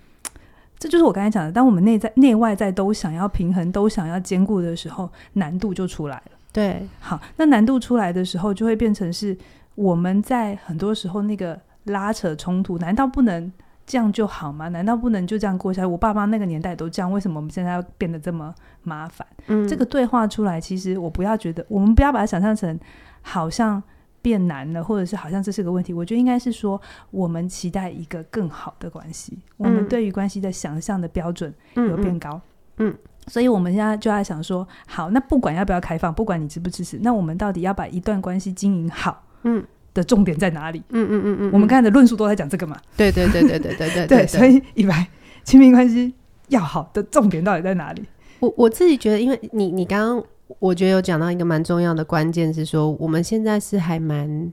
[0.78, 6.32] 这就是我刚才讲的，当我们内在内外在都想要平衡，都想要兼顾的时候，难度就出来了。
[6.52, 9.38] 对，好，那难度出来的时候，就会变成是
[9.76, 11.58] 我们在很多时候那个。
[11.86, 13.52] 拉扯冲突，难道不能
[13.86, 14.70] 这样就好吗？
[14.70, 15.86] 难道不能就这样过下去？
[15.88, 19.28] 我爸妈那个年代都这样，为什么我们现在要变得这么麻烦？
[19.48, 22.80] 嗯，这个对话出来，其实我不要觉得，我们不要把它想象成
[23.22, 23.82] 好像
[24.22, 25.92] 变难了，或者是好像这是个问题。
[25.94, 32.40] 我觉得应该是说，我们期待一个更好的关系，嗯，我们对于关系的想象的标准有变高。
[32.78, 39.24] 嗯，嗯，所以我们现在就在想说，好，那不管要不要开放，不管你支不支持，那我们到底要把一段关系经营好？
[39.44, 39.66] 嗯。
[39.94, 40.82] 的重点在哪里？
[40.90, 42.78] 嗯嗯嗯嗯，我们刚才的论述都在讲这个嘛。
[42.96, 45.08] 对对对对对对对对，所以以白
[45.44, 46.14] 亲密关系
[46.50, 48.04] 要好的重点到底在哪里？
[48.40, 50.24] 我我自己觉得，因为你你刚刚
[50.60, 54.52] 我觉得有讲到一个蛮重要的关键是说，我们现在是还蛮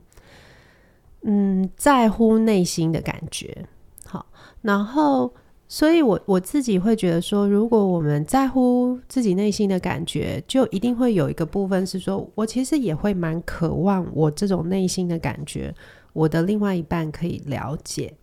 [1.23, 3.65] 嗯在乎内心的感觉。
[4.05, 4.27] 好，
[4.63, 5.33] 然后
[5.71, 15.75] 所以我，我我自己会觉得说，如果我们在乎自己内心的感觉，就一定会有一个部分是说，我其实也会蛮渴望我这种内心的感觉，
[16.15, 18.15] 我的另外一半可以了解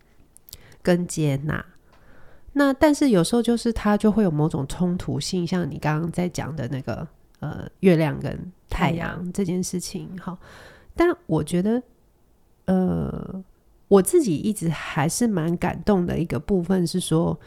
[0.82, 1.64] 跟接纳。
[2.52, 7.06] 那但是有时候就是他就会有某种冲突性，像你刚刚在讲的那个
[7.38, 8.36] 呃月亮跟
[8.68, 10.08] 太阳这件事情。
[10.18, 10.36] 好，
[10.96, 11.80] 但我觉得
[12.64, 13.44] 呃。
[13.88, 17.38] 我自己一直还是蛮感动的一个部分是说，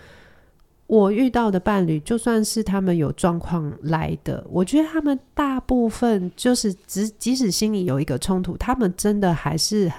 [0.88, 9.91] 我遇到的伴侣，就算是他们有状况来的，我觉得他们大部分就是只即使心里有一个冲突，他们真的还是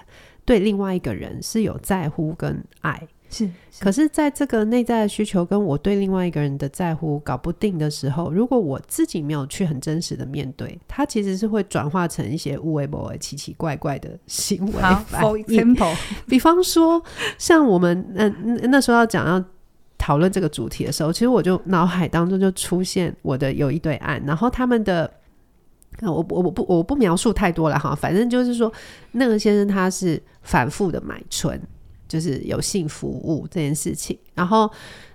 [0.44, 3.06] 对另外一个人是有在乎跟爱。
[3.30, 3.82] 是，是。
[3.82, 14.72] 可是，在这个内在的需求跟我对另外一个人的在乎搞不定的时候，如果我自己没有去很真实的面对，它其实是会转化成一些无微不微、奇奇怪怪的行为。
[14.82, 17.02] 好，For example，比方说，
[17.38, 19.42] 像我们嗯那，那时候要讲要
[19.96, 25.10] 讨论这个主题的时候，其实我就脑海当中就出现我的有一对案，然后他们的。
[26.02, 28.72] 我我我不我不描述太多了哈，反正就是说，
[29.12, 31.60] 那个先生他是反复的买春，
[32.10, 34.18] 就是有性服务这件事情。
[34.34, 34.70] 然后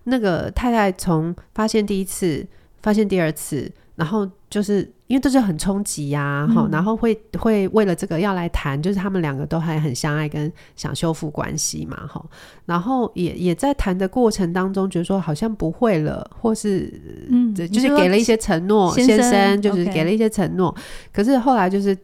[0.06, 2.44] 那个太太从发现第一次，
[2.82, 4.92] 发现第二次，然后就是。
[5.08, 12.26] 因为这是很冲击呀，哈、嗯，然后会会为了这个要来谈，就是他们两个都还很相爱，跟想修复关系嘛，哈，
[12.66, 16.92] 然后也也在谈的过程当中，觉得说好像不会了，或是
[17.30, 20.76] 嗯，就是给了一些承诺，先生，先生就是给了一些承诺
[21.14, 21.96] 可是后来就是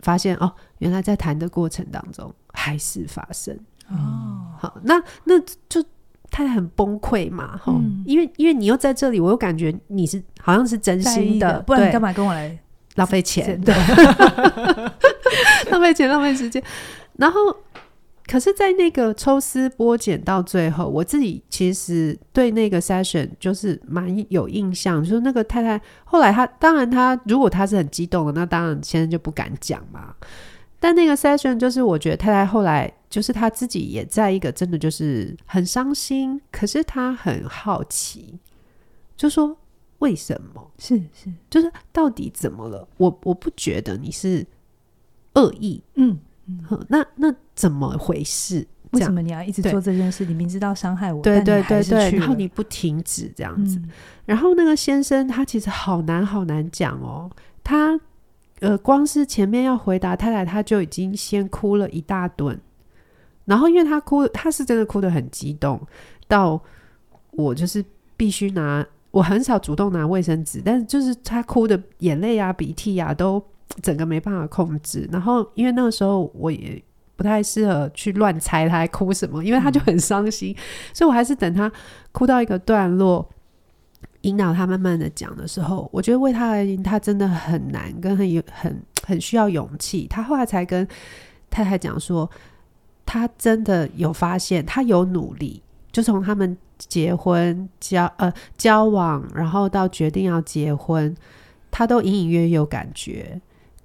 [0.00, 3.56] 发现哦，原来在谈的过程当中还是发生
[3.90, 5.84] 哦，好，那那就。
[6.32, 12.56] 太太很崩溃嘛，哈、嗯，因为因为你又在这里，我又感觉你是好像是真心的，的不然你干嘛跟我来
[12.94, 13.60] 浪费钱？
[13.62, 13.74] 对，
[15.72, 16.62] 浪费钱，浪费时间。
[17.16, 17.40] 然后，
[18.28, 30.14] 可是，在那个抽丝剥茧到最后，我自己其实对那个 session 就是蛮有印象，就是那个太太后来她，当然她如果她是很激动的，那当然先生就不敢讲嘛。
[30.78, 38.38] 但那个 session 就是我觉得太太后来就是他自己也在一个真的就是很伤心，可是他很好奇，
[39.16, 39.54] 就说
[39.98, 40.70] 为什么？
[40.78, 42.88] 是是，就是到底怎么了？
[42.96, 44.46] 我我不觉得你是
[45.34, 48.66] 恶意，嗯，嗯，那那怎么回事？
[48.92, 50.24] 为什么你要一直做这件事？
[50.24, 53.90] 你明知道伤害我，对对对对，然后你不停止这样子，嗯，
[54.24, 57.30] 然后那个先生他其实好难好难讲哦，
[57.64, 58.00] 他。
[58.60, 62.60] 呃，光是前面要回答太太，他就已经先哭了一大顿。
[63.44, 65.80] 然后，因为他哭，他是真的哭得很激动，
[66.28, 66.60] 到
[67.32, 67.84] 我就是
[68.16, 73.42] 必须拿，我很少主动拿卫生纸，但是就是他哭的眼泪啊、鼻涕啊，都
[73.82, 75.08] 整个没办法控制。
[75.10, 76.82] 然后，因为那个时候我也
[77.16, 80.54] 不太适合去乱猜他在哭什么，因为他就很伤心，
[80.92, 81.70] 所以我还是等他
[82.12, 83.28] 哭到一个段落。
[84.22, 90.06] 引导他慢慢的讲的时候，我觉得为他而言，他真的很难，跟很有很很需要勇气。
[90.08, 90.86] 他后来才跟
[91.48, 92.30] 太太讲说，
[93.12, 101.12] 他真的有发现，他有努力，就从他们结婚交呃交往，然后到决定要结婚，
[101.72, 103.40] 他都隐隐约约有感觉，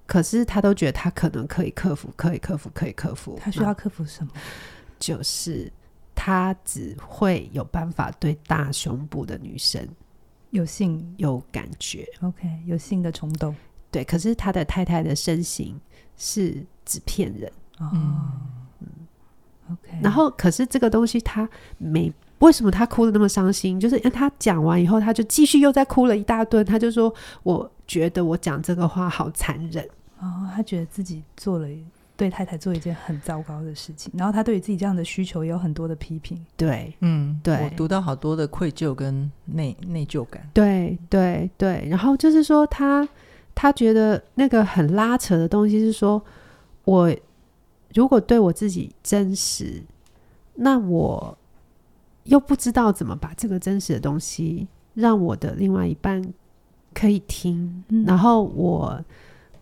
[0.06, 3.36] 可是他都觉得他可能可以克服，可以克服，可以克服。
[3.42, 4.32] 他需要克服什么？
[5.00, 5.74] 就是
[6.14, 9.84] 他只会有办法对大胸部的女生。
[10.52, 13.56] 有性有感觉，OK，有性的冲动，
[13.90, 14.04] 对。
[14.04, 15.82] 可是他的太太的身形
[16.16, 18.32] 是纸片人，哦，嗯
[19.72, 20.00] ，OK。
[20.02, 21.48] 然后，可是这个东西他
[21.78, 23.80] 没为什么他哭的那么伤心？
[23.80, 26.66] 就是因为他讲完以后，他就继续又再哭了一大顿。
[26.66, 29.84] 他就说：“我觉得我讲这个话好残忍。”
[30.20, 31.68] 哦，他觉得自己做了。
[32.18, 36.42] 对太太做一件很糟糕的事情，然后他对于自己这样的需求也有很多的批评。
[36.56, 40.50] 对，嗯，对，我读到好多的愧疚跟内内疚感。
[40.54, 41.86] 对，对，对。
[41.90, 43.04] 然后就是说他，
[43.54, 46.24] 他他觉得那个很拉扯的东西是说，
[46.86, 47.14] 我
[47.96, 49.82] 如果对我自己真实，
[50.54, 51.36] 那我
[52.26, 56.24] 又不知道怎么把这个真实的东西让我的另外一半
[56.94, 59.04] 可以听，嗯、然后我。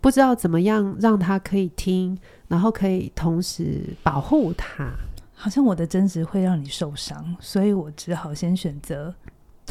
[0.02, 2.20] 不知道怎么样让他可以听，
[2.50, 4.92] 然后可以同时保护他。
[5.34, 9.16] 好像我的真实会让你受伤，所以我只好先选择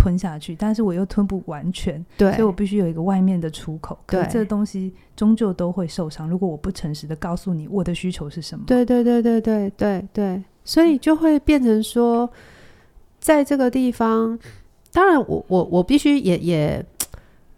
[0.03, 0.57] 吞下去。
[0.57, 3.97] 但是我又吞不完全，对，所以我必须有一个外面的出口。
[4.09, 6.29] 对，可这东西终究都会受伤。
[6.29, 12.29] 如果我不诚实的告诉你我的需求是什么，对对对对对对对，所以就会变成说，
[13.21, 14.37] 在这个地方，
[14.93, 16.85] 当然我我我必须也也。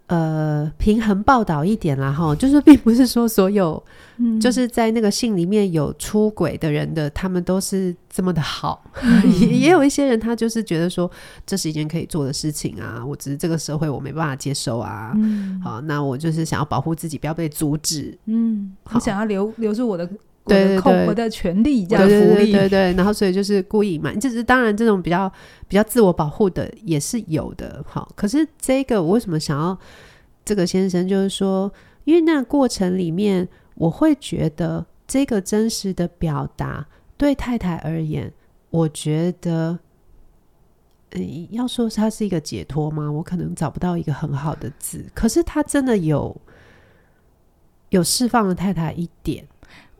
[0.07, 3.83] 呃，平衡报道一点啦，哈， 就是并不是说所有，
[4.17, 11.09] 嗯，就是在那个信里面有出轨的人的，他们都是这么的好，嗯、也 也有一些人，他就是觉得说
[11.43, 20.07] 这是一件可以做的事情啊，我只是这个社会我没办法接受啊，嗯，好，那我就是想要保护自己，不要被阻止，嗯，我想要留留住我的。
[20.47, 25.31] 对对对，我的权利这样福利，对对对，对，对，然后所以就是故意嘛，就是当然这种比较
[25.67, 29.77] 比较自我保护的也是有的，好，可是这个我为什么想要
[30.43, 31.71] 这个先生，就是说，
[32.03, 36.85] 因为那个过程里面，我会觉得这个真实的表达
[37.17, 38.31] 对太太而言，
[38.69, 39.79] 我觉得，
[41.11, 43.11] 嗯，要说他是一个解脱吗？
[43.11, 46.39] 我可能找不到一个很好的字，可是他真的有
[47.89, 49.43] 有释放了太太一点。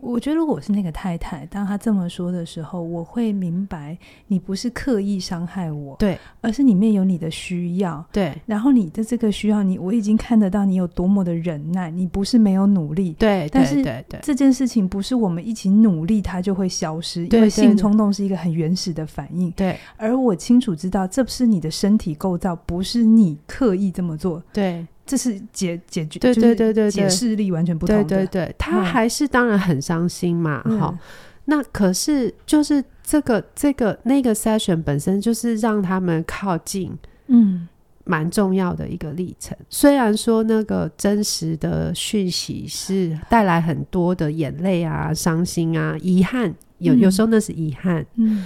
[0.05, 8.33] 我觉得如果我是那个太太，当她这么说的时候，我会明白你不是刻意伤害我，对，而是里面有你的需要，对。
[8.45, 13.49] 然后你的这个需要你，你我已经看得到你有多么的忍耐，你不是没有努力，对。
[13.51, 19.77] 但是对对，这件事情不是我们一起努力它就会消失，因为性冲动是一个很原始的反应，对。
[19.97, 24.85] 而我清楚知道，这不是你的身体构造，不是你刻意这么做，对。
[25.05, 28.03] 这是解解决，对对对对，解释力完全不同的。
[28.03, 30.99] 对对对，他还是当然很伤心嘛，哈、嗯。
[31.45, 36.91] 那可是就是这个这个那个 session 本身就是让他们靠近，
[37.27, 37.67] 嗯，
[38.03, 39.55] 蛮重要的一个历程。
[39.69, 48.45] 虽然说那个真实的讯息是带来很多的眼泪啊、伤心啊、遗憾，有有时候那是遗憾，嗯。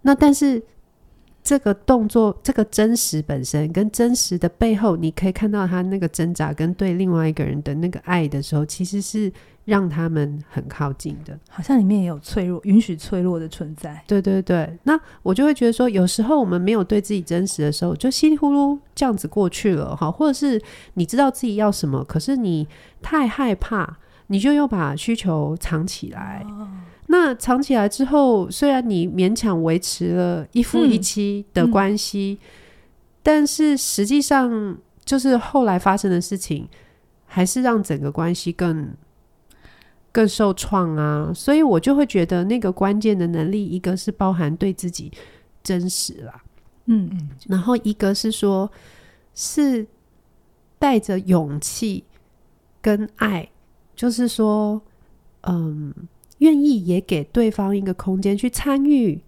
[0.00, 0.62] 那但是。
[1.42, 9.30] 这个动作，这个真实本身跟真实的背后，你可以看到他那个挣扎跟对另外一个人的那个爱的时候，其实是
[9.64, 11.36] 让他们很靠近的。
[11.50, 14.00] 好像里面也有脆弱，允许脆弱的存在。
[14.06, 20.62] 对对对，那我就会觉得说，有时候我们没有对自己真实的时候，就稀里糊涂这样子过去了哈，或者是
[20.94, 22.68] 你知道自己要什么，可是你
[23.02, 23.96] 太害怕，
[24.28, 26.44] 你就又把需求藏起来。
[26.46, 26.68] 哦
[27.08, 32.48] 那藏起来之后，虽然你勉强维持了一夫一妻的关系，嗯嗯、
[33.22, 36.68] 但是实际上就是后来发生的事情，
[37.26, 38.94] 还是让整个关系更
[40.12, 41.32] 更受创啊。
[41.34, 45.12] 所以我就会觉得那个关键的能力，一个是包含对自己
[45.62, 46.42] 真实啦，
[46.86, 48.70] 嗯嗯，然后一个是说，
[49.34, 49.86] 是
[50.78, 52.04] 带着勇气
[52.80, 53.50] 跟爱，
[53.94, 54.80] 就是说，
[55.42, 55.92] 嗯。
[56.42, 59.20] 愿意也给对方一个空间去参与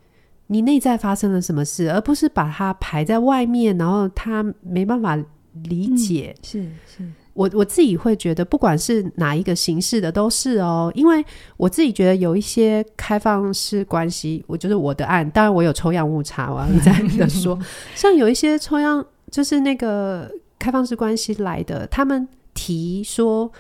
[0.49, 5.17] 你内在发生了什么事，而不是把它排在外面，然后他没办法
[5.63, 6.35] 理解。
[6.43, 11.25] 是、嗯、是，是我我自己会觉得，不管是哪一个形式的都是哦，因为
[11.57, 17.59] 我自己觉得有一些开放式关系，我就是我的案，当然我有抽样误差，我要一再的 说，
[17.95, 23.51] 像有一些抽样就是那个开放式关系来的，他们提说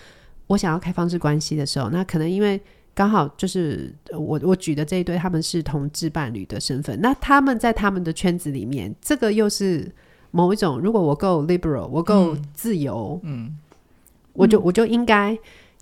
[0.49, 2.61] 我想要开放式关系的时候，那可能因为。
[2.95, 6.97] 刚好就是我我举的这一对，他们是同志伴侣的身份。
[7.01, 9.93] 那他们在他们的圈子里面，这个又是
[10.31, 10.79] 某一种。
[10.79, 13.59] 如果我够 liberal，我够自由，嗯，嗯
[14.33, 15.37] 我就我就应该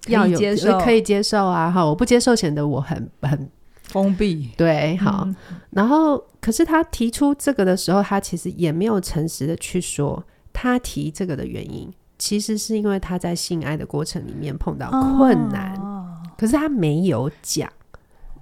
[0.08, 1.70] 要有接受，可以接受啊。
[1.70, 3.50] 哈，我不接受显得我很很
[3.82, 4.48] 封闭。
[4.56, 5.24] 对，好。
[5.26, 5.36] 嗯、
[5.68, 15.74] 然后，可是他提出这个的时候，他其实也没有诚实的去说他提这个的原因，其实是因为他在性爱的过程里面碰到困难。
[15.76, 16.01] 哦
[16.42, 17.72] 可是他没有讲，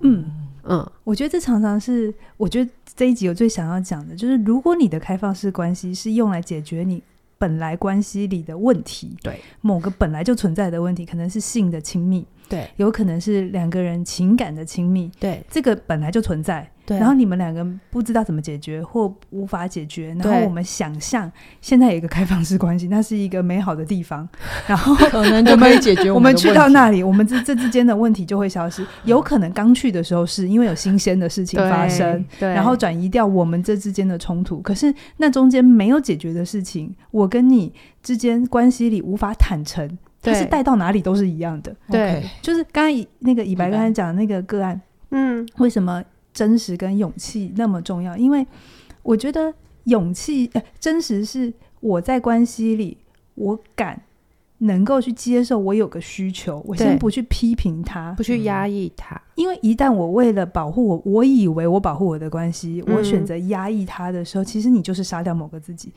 [0.01, 0.25] 嗯。
[0.63, 7.03] 嗯，我觉得这常常是，我觉得这一集我最想要讲的，就是如果你的开放式关系是用来解决你
[7.39, 12.27] 本来关系里的问题，对，某个本来就存在的问题，可能是性的亲密。
[12.47, 16.99] 对，有可能是两个人情感的亲密，对，这个本来就存在，对。
[16.99, 24.29] 然后你们两个不知道怎么解决或无法解决，然后我们想象现在有一个开放式关系，那是一个美好的地方，
[24.67, 26.37] 然后可能就可以解决我们。
[26.37, 28.85] 去到那里，我们这这之间的问题就会消失。
[29.05, 34.61] 有可能刚去的时候是因为有新鲜的事情发生，对，然后转移掉我们这之间的冲突。
[34.63, 37.73] 可是那中间没有解决的事情，我跟你
[38.03, 39.99] 之间关系里无法坦诚。
[40.23, 44.79] 它是带到哪里都是一样的，对，就是刚才那个以白刚才讲的那个个案，
[45.13, 48.17] 嗯，为什么真实跟勇气那么重要？
[48.17, 48.47] 因为
[49.03, 49.53] 我觉得
[49.85, 52.97] 勇气，呃，真实是我在关系里，
[53.35, 54.01] 我敢
[54.59, 65.93] 能够去接受，我有个需求，我先不去批评他，不去压抑他，因为一旦我为了保护我，我以为我保护我的关系，我选择压抑他的时候，其实你就是杀掉某个自己，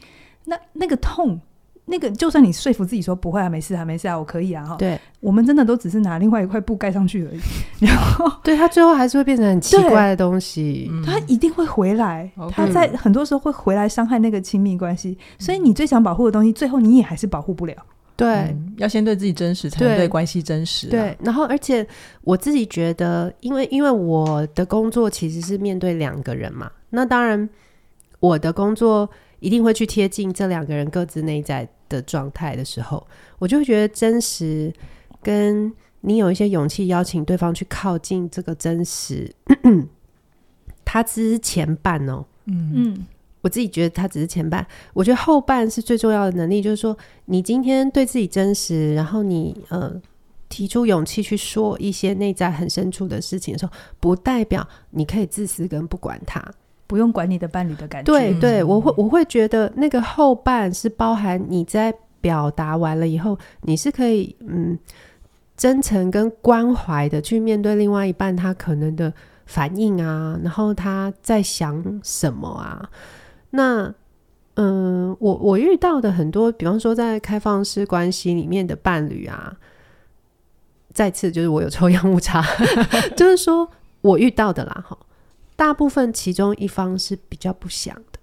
[0.46, 1.40] 那那个痛。
[1.86, 4.78] 那个，就算你说服自己说不会啊，没事啊，没事啊，我可以啊，哈。
[4.78, 7.40] 对，我们真的都只是拿另外一块布盖上去而已。
[7.86, 10.90] 然后，对，他最后还是会变成很奇怪的东西。
[11.06, 15.18] 他一定会回来，他在很多时候会回来伤害那个亲密关系。
[15.38, 17.76] 所以，你最想保护的东西，最后你也还是保护不了。
[18.16, 20.88] 对，要先对自己真实，才能对关系真实。
[20.88, 21.86] 对，然后，而且
[22.22, 27.50] 我自己觉得，因为因为我的工作其实是面对两个人嘛，那当然
[28.22, 29.10] 我的工作。
[29.44, 33.06] 一定会去贴近这两个人各自内在的状态的时候，
[33.40, 34.74] 我就会觉得真实，
[35.22, 39.30] 跟你有一些勇气邀请对方去靠近这个真实，
[40.86, 42.24] 他只是前半哦。
[42.46, 43.06] 嗯嗯，
[43.42, 50.02] 我自己觉得他只是前半，我觉得后半是最重要的能力，就是说你今天对自己真实，然后你呃
[50.48, 56.42] 提出勇气去说一些内在很深处的事情的时候，不代表你可以自私跟不管他。
[56.88, 58.12] 不用管你的伴侣的感觉。
[58.12, 64.78] 对对，我会我会觉得那个后半是包含你在表达完了以后，你是可以嗯
[65.56, 69.14] 真诚跟关怀的去面对另外一半他可能的
[69.46, 72.90] 反应啊，然后他在想什么啊？
[73.52, 73.94] 那
[74.56, 79.56] 嗯，我我遇到的很多，比方说在开放式关系里面的伴侣啊，
[80.94, 82.44] 再次就是我有抽样误差，
[83.18, 83.68] 就是说
[84.02, 84.98] 我遇到的啦哈，
[85.56, 88.20] 大部分其中一方是比较不想的，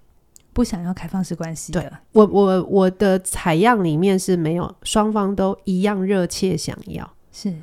[0.53, 1.81] 不想要开放式关系的。
[1.81, 7.53] 对，我我我的采样里面是没有双方都一样热切想要，是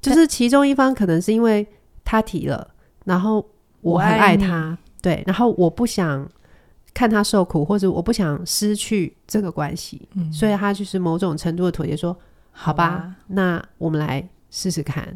[0.00, 1.66] 就是其中一方可能是因为
[2.04, 2.68] 他提了，
[3.04, 3.46] 然后
[3.80, 6.28] 我很爱他，对，然后我不想。
[6.94, 12.18] 看他受苦，或者我不想失去这个关系，嗯，所以他就是某种程度的妥协，说
[12.52, 15.14] 好吧，好吧，那我们来试试看。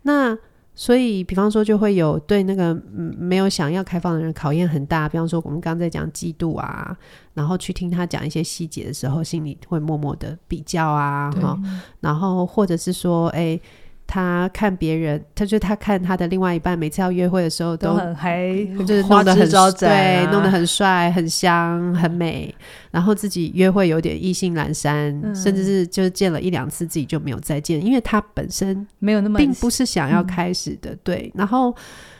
[0.00, 0.34] 那
[0.74, 5.08] 所以，比方说，就会有对那个没有想要开放的人考验很大。
[5.08, 6.96] 比方说，我们刚刚在讲嫉妒啊，
[7.34, 11.58] 然后去听他讲一些细节的时候，心里会默默的比较啊，哈，
[12.00, 13.62] 然后或者是说，哎、欸。
[14.10, 18.48] 他看别人，他就他看他的另外一半，每次要约会的时候都，都很嗨，
[18.84, 19.48] 就是弄得很
[19.78, 22.52] 对，弄得很帅、很香、很美。
[22.90, 30.96] 然后自己约会有点意兴阑珊，嗯，甚至是就是见了一两次，自己就没有再见，因为他本身没有那么，并不是想要开始的。
[31.04, 31.72] 对，然后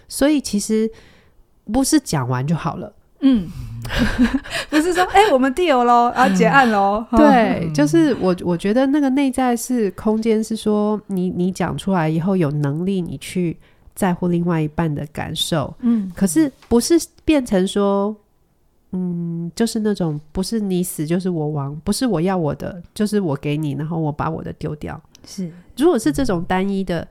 [0.06, 0.88] 所以其实
[1.72, 2.92] 不是讲完就好了。
[3.22, 3.48] 嗯，
[4.70, 7.04] 不是说哎、欸，我们 deal 喽，然后结案喽。
[7.12, 13.56] 对，就是我，我觉得那个内在是空间，是说你你讲出来以后有能力，你去
[13.94, 15.74] 在乎另外一半的感受。
[15.80, 18.14] 嗯，可是不是变成说，
[18.92, 25.00] 嗯，就是那种不是你死就是我亡，不是我要我的就是我给你，然后我把我的丢掉。
[25.26, 27.06] 是，如果是这种单一的。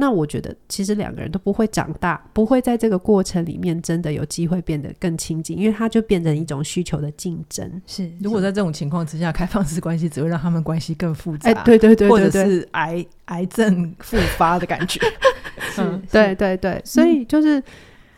[0.00, 7.82] 那我觉得，其实两个人都不会长大，不会在这个过程里面真的有机会变得更亲近，因为它就变成一种需求的竞争。
[7.84, 11.50] 是，如果在这种情况之下，开放式关系只会让他们关系更复杂。
[11.50, 15.00] 哎，对对对，或者是癌癌症复发的感觉。
[15.78, 17.60] 嗯， 对对对，所以就是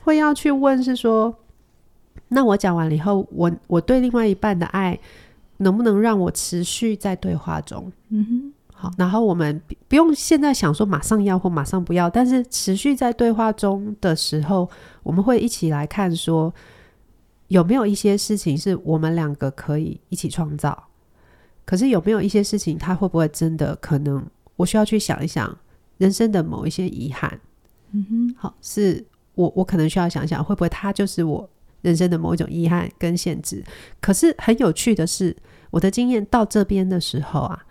[0.03, 1.35] 会要去问，是说，
[2.15, 5.01] 嗯、那我讲完了以后，我我对另外一半的爱，
[5.57, 7.91] 能不能让我持续在对话中？
[8.11, 8.53] 嗯哼。
[8.81, 14.67] 好，然后我们不用现在想说马上要或马上不要，但是持续在对话中的时候，
[15.03, 16.51] 我们会一起来看说
[17.49, 20.85] 有没有一些事情是我们两个可以一起创造。
[21.67, 24.27] 可是有没有一些事情，它会不会真的可能
[24.57, 25.55] 我需要去想一想
[25.99, 27.39] 人生的某一些遗憾？
[27.91, 29.05] 嗯哼，好，是
[29.35, 31.47] 我我可能需要想想会不会它就是我
[31.83, 33.63] 人生的某一种遗憾跟限制。
[34.01, 35.37] 可是很有趣的是，
[35.71, 37.67] 我的经验到这边的时候啊。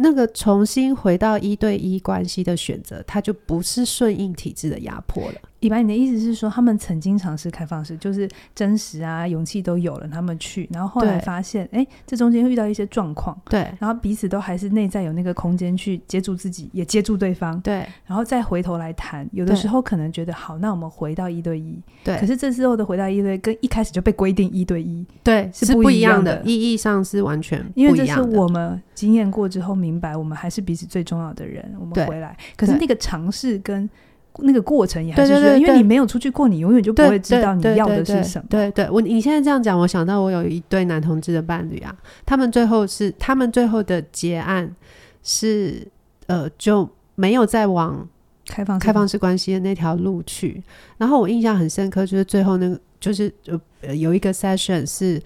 [0.00, 5.40] 那个重新回到一对一关系的选择，它就不是顺应体制的压迫了。
[5.60, 33.90] 以白，你的意思是说，他们曾经尝试开放式，就是真实啊，勇气都有了，他们去，然后后来发现，哎，这中间会遇到一些状况，对，然后彼此都还是内在有那个空间去接住自己，也接住对方，对，然后再回头来谈，有的时候可能觉得好，那我们回到一对一，对，可是这时候的回到一对跟一开始就被规定一对一，对，是不一样的，意义上是完全不一样的，因为这是我们经验过之后明白，我们还是彼此最重要的人，我们回来，可是那个尝试跟。
[34.38, 38.46] 那个过程也还是因为你没有出去过，你永远就不会知道你要的是什么。
[38.48, 44.74] 对对，对，我你现在这样讲，我想到我有一对男同志的伴侣啊，他们最后是他们最后的结案
[45.22, 45.86] 是
[46.26, 48.08] 呃就没有再往
[48.46, 50.62] 开放开放式关系的那条路去。
[50.96, 53.32] 然后我印象很深刻，就是最后那个就是
[53.80, 55.20] 呃有一个 session 是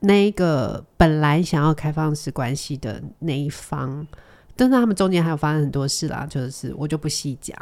[0.00, 4.06] 那一个本来想要开放式关系的那一方，
[4.56, 7.56] 但是他们中间还有发生很多事啦，就是我就不细讲。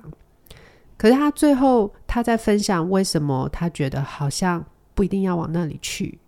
[1.04, 6.18] 可是他最后他在分享为什么他觉得好像不一定要往那里去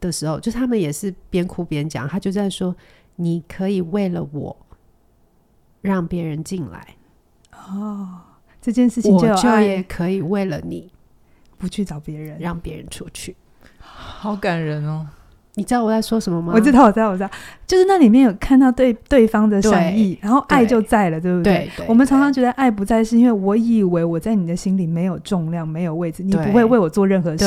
[0.00, 2.74] 的时候，就是他们也是边哭边讲，他就在说
[3.16, 4.56] ：“你可以为了我
[5.82, 6.96] 让别人进来。
[7.52, 8.18] 哦，
[8.62, 10.90] 这件事情就，我就也可以为了你
[11.58, 13.36] 不去找别人，让别人出去，
[13.78, 15.06] 好感人哦。”
[15.56, 16.52] 你知道我在说什么吗？
[16.54, 17.30] 我知道，我知道，我知道，
[17.66, 21.86] 就是那里面有看到对对方的善意，然后爱就在了，对，对不对，对，对？
[21.88, 27.44] 我们常常觉得爱不在，是因为我以为我在你的心里没有重量，没有位置，你不会为我做任何事。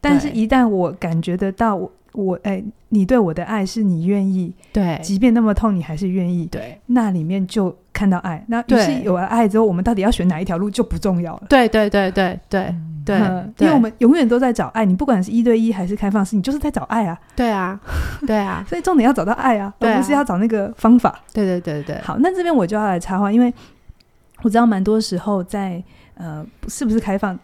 [0.00, 1.80] 但是一旦我感觉得到
[2.16, 8.44] 我，我哎，你对我的爱是你愿意，对，即便那么痛，你还是愿意，对，那里面就看到爱。
[8.48, 11.42] 那于是有了爱之后，我们到底要选哪一条路就不重要了。
[11.48, 12.62] 对，对，对，对，对。
[12.62, 13.16] 嗯对，
[13.58, 17.16] 因为我们永远都在找爱，你不管是一对一还是开放式，你就是在找爱啊。
[17.36, 17.78] 对啊，
[18.26, 21.20] 对啊， 所以重点要找到爱啊，而不是要找那个方法。
[21.32, 22.00] 对对对对。
[22.02, 23.54] 好，那这边我就要来插话，因为
[24.42, 25.80] 我知道蛮多时候在
[26.14, 27.38] 呃，是不是开放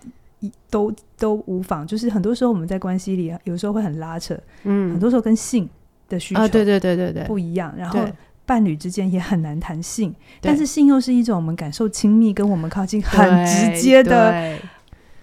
[0.71, 5.69] 都都无妨，就是很多时候我们在关系里，有时候会很拉扯，嗯，很多时候跟性
[6.09, 7.25] 的需求，对对对对对。
[7.25, 8.01] 不一样，然后
[8.45, 14.59] 伴侣之间也很难谈性，但是性又是一种我们感受亲密、跟我们靠近很直接的。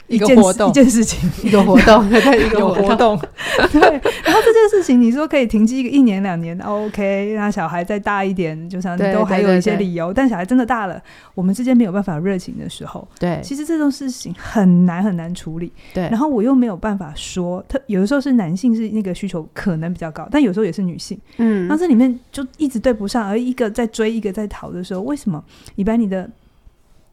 [0.09, 3.17] 一个活动，一件事情， 一个活动， 对，一个活动，
[3.71, 3.81] 对。
[3.81, 7.33] 然后这件事情，你说可以停机一个一年两年，OK。
[7.33, 10.13] 让小孩再大一点，就像都还有一些理由。
[10.13, 11.01] 但小孩真的大了，
[11.35, 15.71] 我们之间没有办法热情的时候，对，其实这种事情很难很难处理。
[15.93, 16.03] 对。
[16.09, 21.19] 然后我又没有办法说，他有的时候是男性是那个需求可能比较高，但有时候也是女性。
[21.37, 21.67] 嗯。
[21.67, 25.43] 那这里面就一直对不上，而一个在追，一个在逃的时候，为什么？
[25.75, 26.29] 一般你的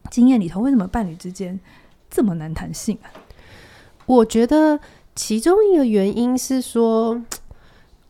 [0.09, 1.59] 经验里头，为什么伴侣之间？
[2.09, 3.11] 这么难谈性啊？
[4.05, 4.79] 我觉得
[5.15, 7.21] 其中一个原因是说，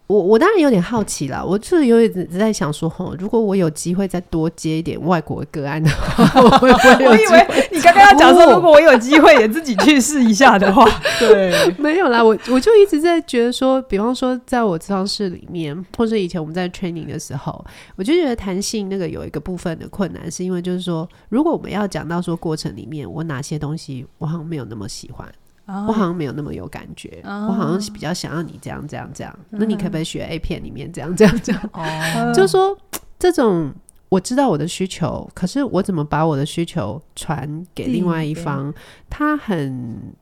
[0.07, 7.09] 我我当然有点好奇啦，我就是有点在想说，吼，如果我有机会再多接一点外国个案的话，我会不会有？
[7.11, 10.85] 我以为你刚刚要讲说，如果我有机会也自己去试一下的话，
[11.19, 17.65] 对，没有啦，我我就一直在觉得说，比方说在我咨商室里面，或者以前我们在 training 的时候，
[17.97, 25.27] 我就觉得弹性那个有一个部分的困难，是因为就是说，如果我们要讲到说过程里面，我哪些东西我好像没有那么喜欢。
[25.67, 29.39] 我好像没有那么有感觉，我好像是比较想要你这样这样这样。
[29.49, 31.61] 那你可不可以学 A 片里面这样这样这样？
[31.73, 32.77] 哦， 就是说
[33.19, 33.73] 这种
[34.07, 38.73] 我知道我的需求，可是我怎么把我的需求传给另外一方？
[39.09, 40.13] 他很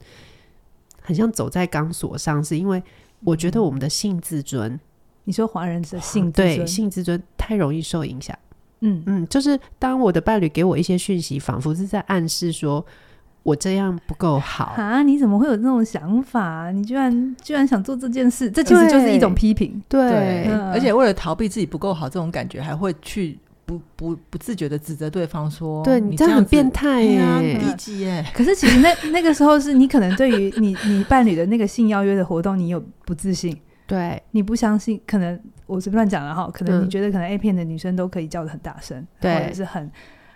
[1.00, 2.82] 很像走在钢索上，是因为
[3.24, 4.80] 我觉得我们的性自尊，
[5.26, 8.36] 你说华人的性对性自尊太容易受影响。
[8.80, 12.84] 嗯嗯，就是当我的伴侣给我一些讯息，仿佛是在暗示说。
[13.46, 15.04] 我这样不够好啊！
[15.04, 16.72] 你怎么会有这种想法？
[16.72, 19.80] 你居然居然想做这件事，这其实就是一种批评。
[19.88, 35.00] 对，对嗯、而且为了逃避自己不够好这种感觉，还会去不不不自觉的指责对方说：“对你这样很变态耶，很低级耶。”可是其实那那个时候是你可能对于你 你伴侣的那个性邀约的活动，你有不自信，对，你不相信。
[35.06, 39.91] 可能我随便乱讲了哈，可能你觉得可能 A 片的女生都可以叫的很大声，对，或者是很。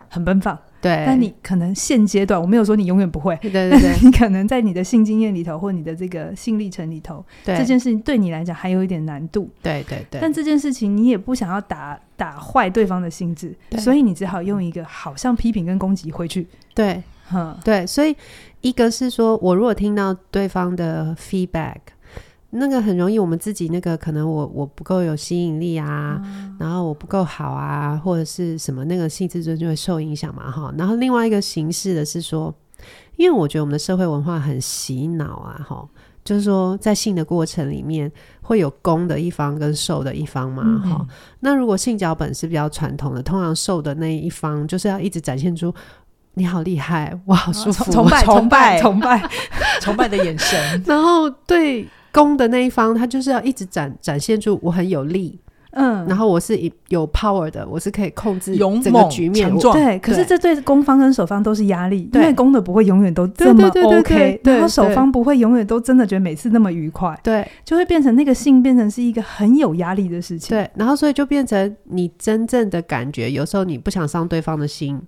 [0.10, 1.04] 很奔放，对。
[1.06, 3.96] 但你可能现阶段，我没有说你永远不会，对对对。
[4.04, 10.20] 你可能在你的性经验里头，或你的这个性历程里头，对这件事情对你来讲还有一点难度，对对对。
[10.20, 17.02] 但这件事情你也不想要打打坏对方的心智，所以你只好用一个好像批评跟攻击回去，对，
[17.34, 17.86] 嗯，对。
[17.88, 18.16] 所以
[18.62, 21.78] 一个是说我如果听到对方的 feedback。
[22.52, 30.74] 那个很容易，我们自己那个可能我我不够有吸引力啊，嗯、然后我不够好啊，或者是什么那个性自尊就会受影响嘛哈。
[30.78, 32.52] 然后另外一个形式的是说，
[33.18, 35.88] 因为我觉得我们的社会文化很洗脑啊哈，
[36.24, 40.98] 就是说在性的过程里面会有攻的一方跟受的一方嘛哈。
[41.02, 41.08] 嗯、
[41.42, 45.72] 那如果性脚本是比较传统的，通常受的那一方就是要一直展现出
[46.34, 49.30] 你好厉害，我好舒服，崇拜崇拜 崇拜
[49.82, 51.88] 崇拜的眼神， 然后对。
[52.12, 55.40] 攻的那一方，他就是要一直展展现出我很有力，
[55.72, 59.56] 嗯，然后我是有 power 的，我是可以控制整个局面。
[59.60, 75.00] 对，可是这对攻方跟守方都是压力，因为攻的不会永远都这么 OK，然后守方不会永远都真的觉得每次那么愉快，对，就会变成那个性变成是一个很有压力的事情，对，然后所以就变成你真正的感觉，有时候你不想伤对方的心，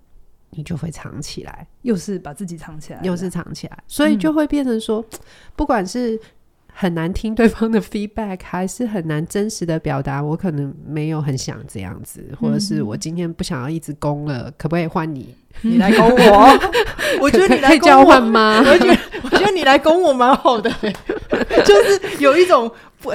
[0.52, 5.04] 你就会藏起来，又是把自己藏起来，又是藏起来，所以就会变成说，
[5.56, 6.20] 不管是。
[6.74, 10.22] 很难听对方的 feedback， 还是很难真实的表达。
[10.22, 15.36] 我可能没有很想这样子，或者是我今天不想要一直攻了，可不可以换你？
[15.62, 16.60] 你来攻我？
[17.22, 18.64] 我觉得你来交换吗？
[18.66, 20.72] 我觉得我觉得你来攻我蛮好的，
[21.66, 22.72] 就是有一种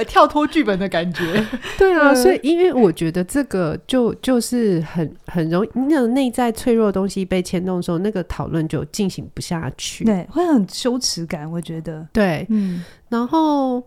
[0.07, 1.43] 跳脱剧本的感觉。
[1.79, 11.51] 对啊，所以因为我觉得这个就就是很很容易，那种内在脆弱的东西被牵动的时候，那个讨论就进行不下去，对，会很羞耻感。
[11.51, 13.79] 我觉得，对，嗯，然后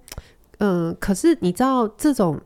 [0.59, 2.41] 嗯、呃，可是你知道这种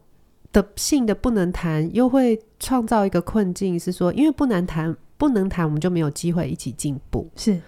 [0.53, 4.97] 的性的不能谈，又会创造一个困境，是说因为不能谈。
[5.17, 7.31] 不能谈，我们就没有机会一起进步。
[7.37, 7.59] 是，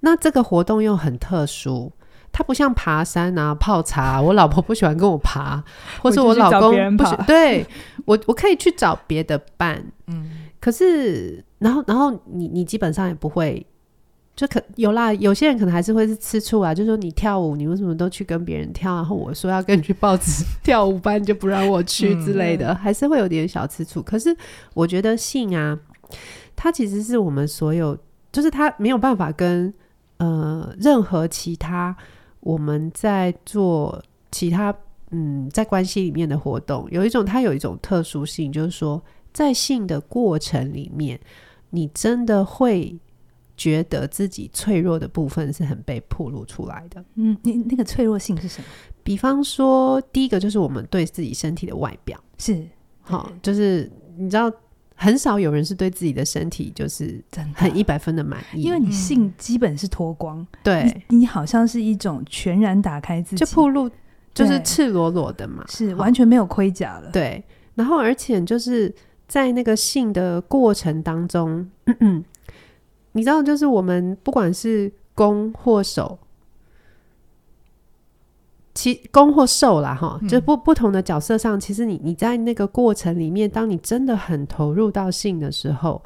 [0.00, 1.90] 那这个活动又很特殊，
[2.32, 4.20] 它不像爬山啊、泡茶。
[4.20, 5.62] 我老婆不喜欢跟我爬，
[6.02, 7.24] 或是我老公不喜欢。
[7.24, 7.64] 对，
[8.04, 9.82] 我我可以去找别的伴。
[10.08, 10.28] 嗯，
[10.60, 13.64] 可是，然后，然后你你基本上也不会，
[14.38, 15.12] 就可有啦。
[15.14, 18.94] 有些人可能还是会是吃醋啊，就是说你跳舞，你为什么都去跟别人跳？
[18.94, 24.00] 然后我说要跟你去报纸 跳舞班，就不让我去之类的，嗯、 还是会有点小吃醋。
[24.00, 24.34] 可是
[24.74, 25.76] 我觉得性啊。
[26.54, 27.96] 它其实是我们所有，
[28.32, 29.72] 就是它没有办法跟
[30.16, 31.96] 呃任何其他
[32.40, 34.74] 我们在做其他
[35.10, 39.00] 嗯在关系里面的活动，有一种它有一种特殊性，就是说
[39.32, 41.20] 在性的过程里面，
[41.70, 42.98] 你真的会
[43.58, 47.04] 觉得自己脆弱的部分是很被暴露出来的。
[47.16, 48.68] 嗯，你那个脆弱性是什么？
[49.02, 52.18] 比方说，第一个就是我们对自己身体的外表。
[52.38, 52.66] 是
[53.02, 53.92] 好，就是。
[54.20, 54.52] 你知道，
[54.96, 57.22] 很少有人是对自己的身体就是
[57.54, 63.88] 很一百分的满意，因为你性基本是脱光，对、嗯，你好像是一种全然打开自己，就暴露，
[64.34, 67.40] 就是赤裸裸的嘛，是完全没有盔甲了，对。
[67.76, 68.92] 然后，而且就是
[69.28, 72.24] 在那个性的过程当中，嗯嗯，
[73.12, 76.18] 你知道，就是我们不管是攻或守。
[78.74, 86.00] 其攻或受啦，哈，就不不同的角色上，其实你你在那个过程里面，当你真的很投入到性的时候，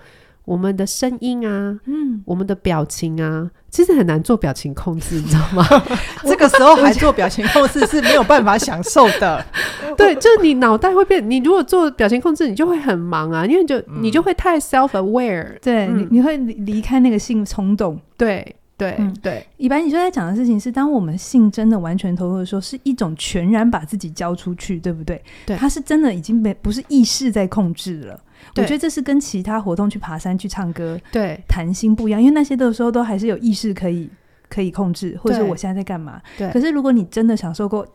[0.45, 5.64] 我们的声音啊，嗯，我们的表情啊，其实很难做表情控制，你知道吗？
[6.24, 9.45] 这个时候还做表情控制是没有办法享受的。
[9.97, 18.57] 对，就是你脑袋会变，你如果做表情控制，你就会很忙啊，因为就、嗯、你就会太 self aware，对、嗯、你你会离开那个性冲动，对。
[18.74, 25.22] 对，嗯，对，一般，你就在讲的事情是，当我们性真的完全投入的时候，是一种全然把自己交出去，对不对？
[25.47, 28.18] 对，他是真的已经没不是意识在控制了。
[28.57, 34.09] 我觉得这是跟其他活动去爬山、去唱歌、对谈心不一样，因为那些的时候都还是有意识可以
[34.49, 36.20] 可以控制，或者是我现在在干嘛。
[36.36, 37.86] 对，可是如果你真的享受过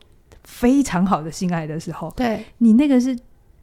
[0.44, 3.16] 非常好的性爱的时候，对，你那个是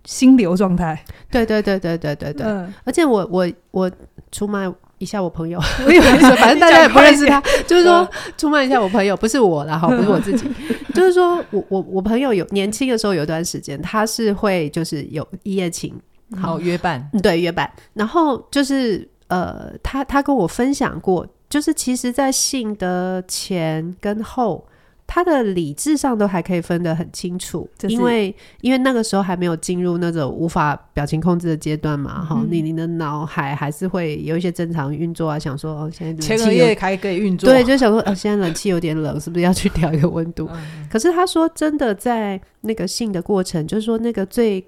[0.05, 1.03] 心流状态。
[1.29, 3.91] 对对对对对对对，嗯，而且我我我
[4.31, 4.71] 出卖。
[4.97, 10.47] 一下我朋友， 我以反正大家也不认识他，就是说出卖一下我朋友，不是我啦，哈，不是我自己，
[10.93, 15.93] 就是说我我我朋友有年轻的时候有一段时间，他是会就是有一夜情，
[16.36, 24.65] 好约伴，对约伴，然后就是呃，他他跟我分享过，就是其实，在性的前跟后。
[25.07, 40.49] 他的理智上都还可以分得很清楚，因为因为那个时候还没有进入那种无法表情控制的阶段嘛，哈、嗯，你你的脑海还是会有一些正常运作啊，想说哦，现在前额叶还可以运作，对，就想说呃，现在冷气有点冷，是不是要去调一个温度？
[40.51, 44.59] 嗯、可是他说真的，在那个性的过程，就是说那个最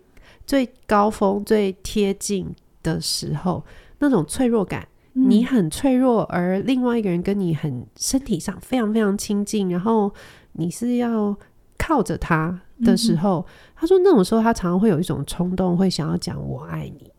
[0.48, 2.48] 最高峰、最贴近
[2.82, 3.64] 的时候，
[4.00, 4.88] 那种脆弱感。
[5.20, 10.14] 你很脆弱，而另外一个人跟你很身体上非常非常亲近，然后
[10.52, 11.36] 你是要
[11.76, 17.12] 靠着他的时候，嗯、他说那种时候他常常会有一种冲动，会想要讲我爱你。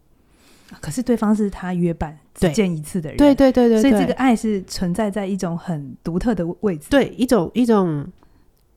[0.81, 8.07] 可是对方是他约伴只见一次的人，对对对对，所以这个爱是存在在一种很独特的位置，对一种一种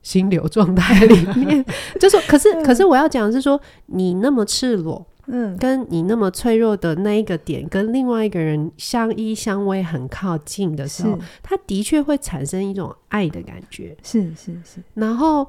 [0.02, 1.64] 心流状态里面。
[1.98, 5.06] 就说，可是可是我要讲的是说，你那么赤裸。
[5.28, 13.96] 嗯，跟你那么脆弱的那一个点，跟另外一个人相依相偎很靠近的时候，他的确会产生一种爱的感觉。
[14.02, 14.82] 是是是。
[14.94, 15.46] 然后，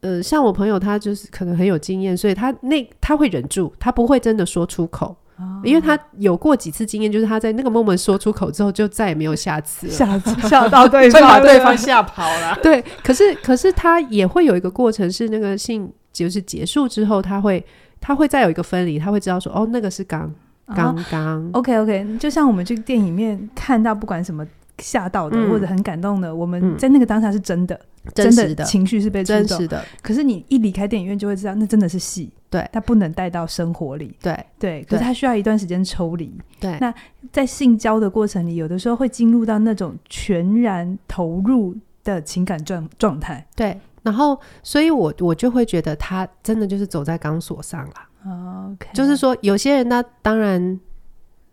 [0.00, 12.58] 呃，像我朋友，他就是可能很有经验，所以他那他会忍住，他不会真的说出口，哦、因为他有过几次经验，就是他在那个 moment 说出口之后，就再也没有下次了，吓 吓到对方，把对方吓跑了。
[12.62, 17.64] 对，可是可是他也会有一个过程，是那个性就是结束之后，他会。
[18.02, 20.32] 他会再有一个分离，他会知道说，哦，那个是刚
[20.74, 21.50] 刚刚。
[21.52, 24.42] OK OK，就像我们去电影面看到，不管什么
[24.80, 27.74] 吓到的、嗯、或者很感动的，我们在那个当下是真的，
[28.04, 29.84] 嗯、真的，真的情绪是被真实的。
[30.02, 34.82] 可是你一离开电影院，就会知道那真的是戏，对，它不能带到生活里，对对。
[34.84, 36.32] 可是它需要一段时间抽离。
[36.58, 36.92] 对，那
[37.30, 43.46] 在性交的过程里，有的时候会进入到那种全然投入的情感状状态。
[43.54, 43.78] 对。
[44.02, 48.72] 然后，所以我我就会觉得他真的就是走在钢索上了。
[48.72, 50.80] OK，就是说有些人他当然，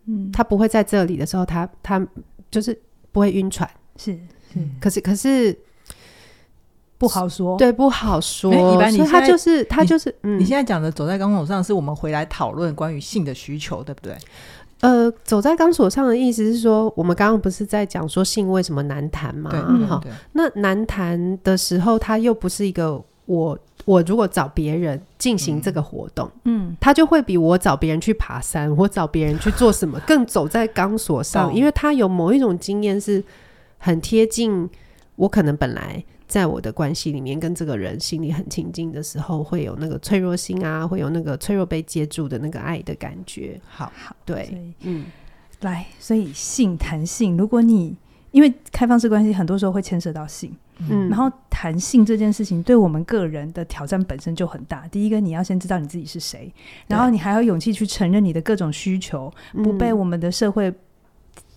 [0.06, 2.02] 嗯，他不会在这里的时候，他他
[2.50, 2.74] 就是
[3.18, 4.12] 不会晕船，是
[4.52, 4.60] 是。
[4.80, 5.58] 可是可是
[6.98, 8.54] 不好说，对，不好说。
[8.72, 14.16] 一般你他就是他就是嗯，你现在讲的走在钢索上，是我们回来讨论关于性的需求，对不对？
[14.82, 19.50] 呃，走在钢索上的意思是说，我们刚刚不是在讲说性为什么难谈嘛？
[19.50, 20.00] 对，好，
[20.34, 23.58] 那难谈的时候，他又不是一个我，
[23.88, 33.24] 我如果找别人进行这个活动，嗯，他就会比我找别人去爬山，我找别人去做什么更走在钢索上，因为他有某一种经验是
[33.78, 34.68] 很贴近
[35.16, 36.04] 我，可能本来。
[36.28, 43.58] 在我的关系里面，跟这个人心里很亲近的时候，会有那个脆弱心啊，会有那个脆弱被接住的那个爱的感觉。
[43.66, 45.06] 好，好，对，嗯，
[45.62, 47.96] 来，所以性谈性，如果你
[48.32, 50.54] 因为开放式关系，很多时候会牵涉到性，
[50.88, 54.86] 嗯，然后谈性这件事情，对我们个人的挑战本身就很大。
[54.88, 56.52] 第一个，你要先知道你自己是谁，
[56.86, 59.32] 然后你还有勇气去承认你的各种需求，
[59.64, 60.72] 不被我们的社会。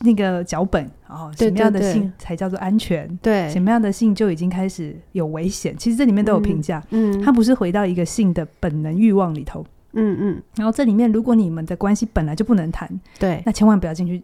[0.04, 3.08] 那个脚本哦，什么样的性才叫做安全？
[3.22, 5.76] 对，什么样的性就已经开始有危险？
[5.78, 9.64] 其实这里面都有评价，嗯，它不是回到一个性的本能欲望里头，
[9.94, 10.44] 嗯嗯。
[10.56, 14.22] 然后这里面，如果你们的关系本来就不能谈，对，那千万不要进去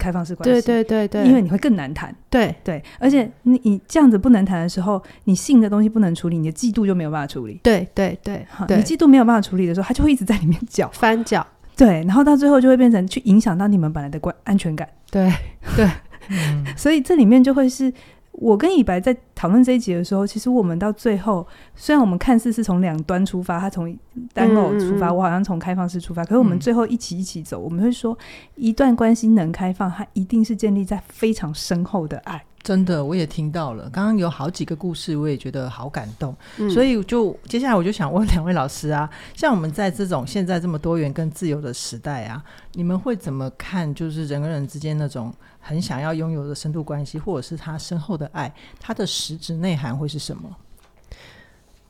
[0.00, 2.82] 开放式关系，对对对对，因为你会更难谈，对对。
[2.98, 8.46] 而且你你这样子不能谈的时候，你性的东西不能处理，你的嫉妒就没有办法处理，对对对。
[8.68, 11.46] 你嫉妒没有办法处理的时候，他就会一直在里面搅 翻搅。
[11.76, 14.88] 对，然后到最后就会变成去影响到你们本来的关安全感。
[15.10, 15.30] 对
[15.76, 15.86] 对，
[16.30, 17.92] 嗯、所以这里面就会是。
[18.40, 23.94] 我跟以白在讨论这一集的时候，其实我们到最后，虽然我们看似是从两端出发，他从
[24.32, 28.16] 单偶出发，我好像从开放式出发，可是我们最后一起一起走，我们会说，
[28.54, 32.42] 一段关系能开放，它一定是建立在非常深厚的爱。
[32.62, 36.34] 真的，我也听到了，刚刚有好几个故事，我也觉得好感动。
[36.58, 42.42] 嗯、所以就接下来我就想问两位老师啊，像我们在这种现在这么多元跟自由的时代啊，
[42.74, 43.94] 你们会怎么看？
[43.94, 50.56] 就是人跟人之间那种很想要拥有的深度关系，或者是他深厚的爱，它的实质内涵会是什么？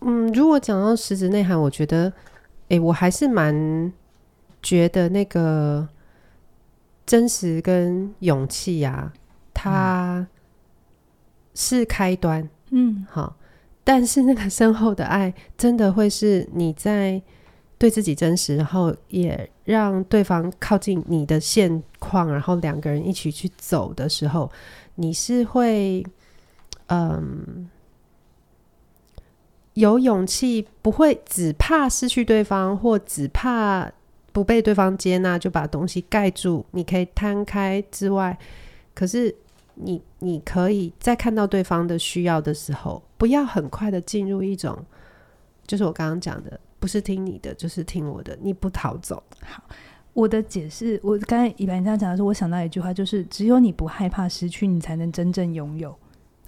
[0.00, 2.08] 嗯，如果讲到实质内涵，我觉得，
[2.64, 3.92] 哎、欸，我还是蛮
[4.62, 5.88] 觉得那个
[7.06, 9.12] 真实跟勇气呀、啊，
[9.54, 10.18] 它。
[10.18, 10.26] 嗯
[11.52, 13.36] 是开端，嗯，好，
[13.82, 17.20] 但是那个深厚的爱，真的会是你在
[17.80, 24.52] 对自己真实，然后也让对方靠近你的现况，然后两个人一起去走的时候，
[24.96, 26.04] 你是会，
[26.88, 27.70] 嗯，
[29.72, 33.90] 有勇气，不会只怕失去对方，或只怕
[34.30, 36.66] 不被对方接纳，就把东西盖住。
[36.72, 38.38] 你可以摊开之外，
[38.94, 39.34] 可是。
[39.82, 44.76] 你你可以在看到对方的需要的时候，不要很快的进入一种，
[45.66, 49.22] 就是我刚刚讲的，不是听你的，就是听我的，你不逃走。
[49.44, 49.62] 好，
[50.14, 55.94] 我的解释，我刚才以白你这样讲的时候，我想到一句话，就是只有你不害怕失去，你才能真正拥有。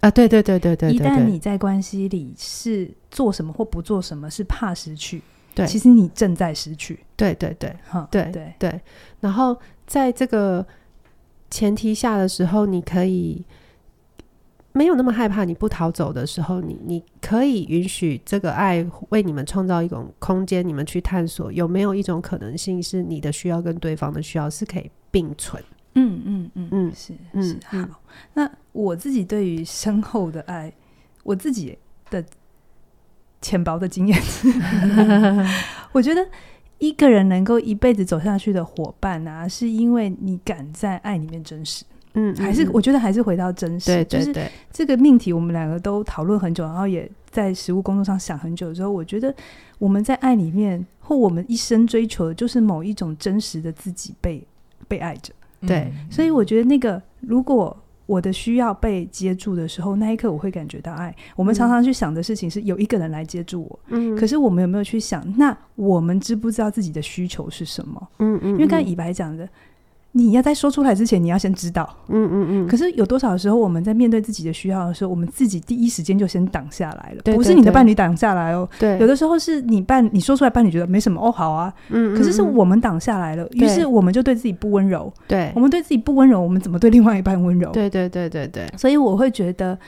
[0.01, 5.23] 啊，对对对对对，对，一旦你在关系里是做什么或不做什么，是怕失去，
[5.55, 6.99] 对，其实你正在失去。
[7.15, 8.81] 对对对，哈，对对对。
[9.21, 9.57] 然后
[9.87, 10.67] 在这个。
[11.51, 13.45] 前提下的时候，你可以
[14.73, 15.45] 没有那么害怕。
[15.45, 25.63] 你不逃走的时候，你你可以允许这个爱为你们创造一种空间，你们去探索有没有一种可能性，是你的需要跟对方的需要是可以并存。
[25.95, 28.01] 嗯嗯嗯嗯，是是好。
[28.35, 30.73] 那我自己对于深厚的爱，
[31.23, 31.79] 我自己
[32.11, 32.25] 的
[33.41, 34.19] 浅薄的经验，
[35.93, 36.27] 我觉得。
[36.79, 41.85] 一个人能够一辈子走下去的伙伴啊，是因为你敢在爱里面真实。
[42.15, 43.87] 嗯，还是我觉得还是回到真实。
[43.87, 49.35] 对对对，就是这个命题，我们两个都讨论很久，然后也在实务工作上想很久之后，我觉得
[49.79, 54.47] 我们在爱里面，或我们一生追求的就是某一种真实的自己被
[54.89, 55.33] 被爱着。
[55.67, 57.77] 对，嗯，所以我觉得那个如果。
[58.05, 61.15] 我的需要被接住的时候，那一刻我会感觉到爱。
[61.35, 68.09] 我们常常去想的事情是有一个人来接住我，嗯，可是我们有没有去想，那我们知不知道自己的需求是什么？
[68.19, 69.49] 嗯嗯，因为刚才以白讲的。
[70.15, 71.89] 你要在说出来之前，你要先知道。
[72.09, 72.69] 嗯嗯嗯。
[72.69, 77.35] 可是有多少时候，我们在面对自己的需要的时候，我们自己第一时间就先挡下来了。
[77.35, 78.69] 不是你的伴侣挡下来哦。
[78.79, 78.99] 对。
[78.99, 81.73] 有的时候是你伴，你说出来，伴侣觉得没什么哦，好啊。
[81.89, 82.15] 嗯。
[82.17, 85.13] 可是是我们挡下来了，于是我们就对自己不温柔。
[85.27, 85.51] 对。
[85.55, 87.71] 我们对自己不温柔，我们怎么对另外一半温柔？
[87.73, 88.67] 对对对对对。
[88.77, 89.79] 所以我会觉得，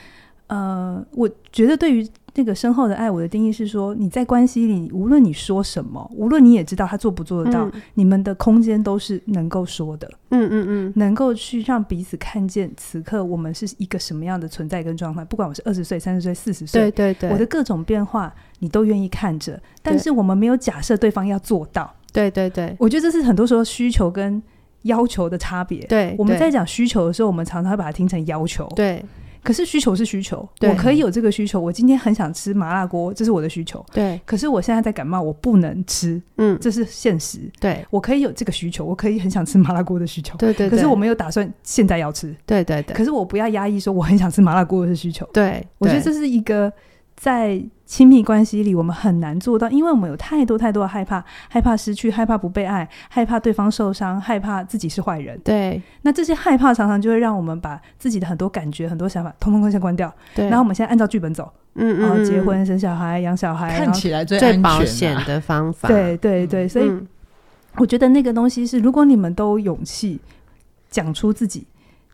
[0.46, 2.08] 呃，我觉得对于。
[2.36, 15.24] 那个深厚的爱，我的定义是说，你在关系里，无论你说什么，无论你也知道他做不做得到，嗯、你们的空间都是能够说的，嗯嗯嗯，能够去让彼此看见此刻我们是一个什么样的存在跟状态。
[15.24, 21.94] 不管我是二十岁、三十岁、四十岁，对对对，我的各种变化你都愿意看着，但是我们没有假设对方要做到。
[22.12, 24.42] 对对对，我觉得这是很多时候需求跟
[24.82, 25.86] 要求的差别。
[25.86, 28.68] 对，我们在讲需求的时候，我们常常会把它听成要求。
[28.74, 29.04] 对。
[29.44, 31.60] 可是需求是需求，我可以有这个需求。
[31.60, 33.84] 我今天很想吃麻辣锅，这是我的需求。
[33.92, 34.20] 对。
[34.24, 36.20] 可是我现在在感冒，我不能吃。
[36.38, 37.38] 嗯，这是现实。
[37.60, 37.84] 对。
[37.90, 40.36] 我可以有这个需求，我可以很想吃麻辣锅的需求。
[40.38, 40.70] 对对。
[40.70, 42.34] 可是我没有打算现在要吃。
[42.46, 42.96] 对对对。
[42.96, 45.28] 可是我不要压抑说我很想吃麻辣锅的需求。
[45.32, 45.62] 对。
[45.78, 46.72] 我觉得这是一个。
[47.16, 55.38] 在亲密关系里，我们很难做到，因为我们有太多太多的害怕，害怕失去，害怕不被爱，害怕对方受伤，害怕自己是坏人。
[55.44, 60.12] 对，那这些害怕常常就会让我们把自己的很多感觉、很多想法，通通先关掉。
[60.34, 65.86] 对，然后我们现在按照剧本走，嗯，然后结婚、生小孩、养小孩，看起来最最保险的方法。
[65.88, 66.90] 对对对，所以
[67.76, 70.18] 我觉得那个东西是，如果你们都有勇气
[70.90, 71.66] 讲出自己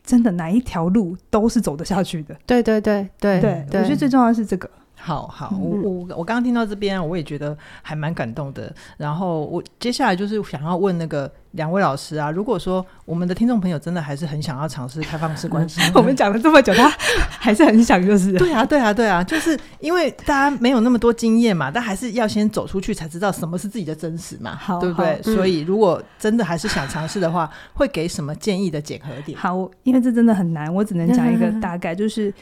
[0.05, 2.37] 真的哪一条路都是走得下去的。
[2.45, 4.69] 对对对对对，我觉得最重要的是这个。
[5.03, 8.73] 好好，我我我刚刚听到这边，我也觉得还蛮感动的。
[8.99, 16.89] 然后我接下来就是想要问那个两位老师啊，如果说我们的听众朋友真的还是很想要尝试开放式关系， 我们讲了这么久，他
[17.29, 25.19] 还是很想，就是对啊，对啊，对啊，就是因为大家没有那么多经验嘛，但还是要先走出去才知道什么是自己的真实嘛，好对不对？
[25.25, 29.39] 嗯、所以如果真的还是想尝试的话，会给什么建议的检核点？
[29.39, 32.33] 好，因为这真的很难，我只能讲一个大概，就是。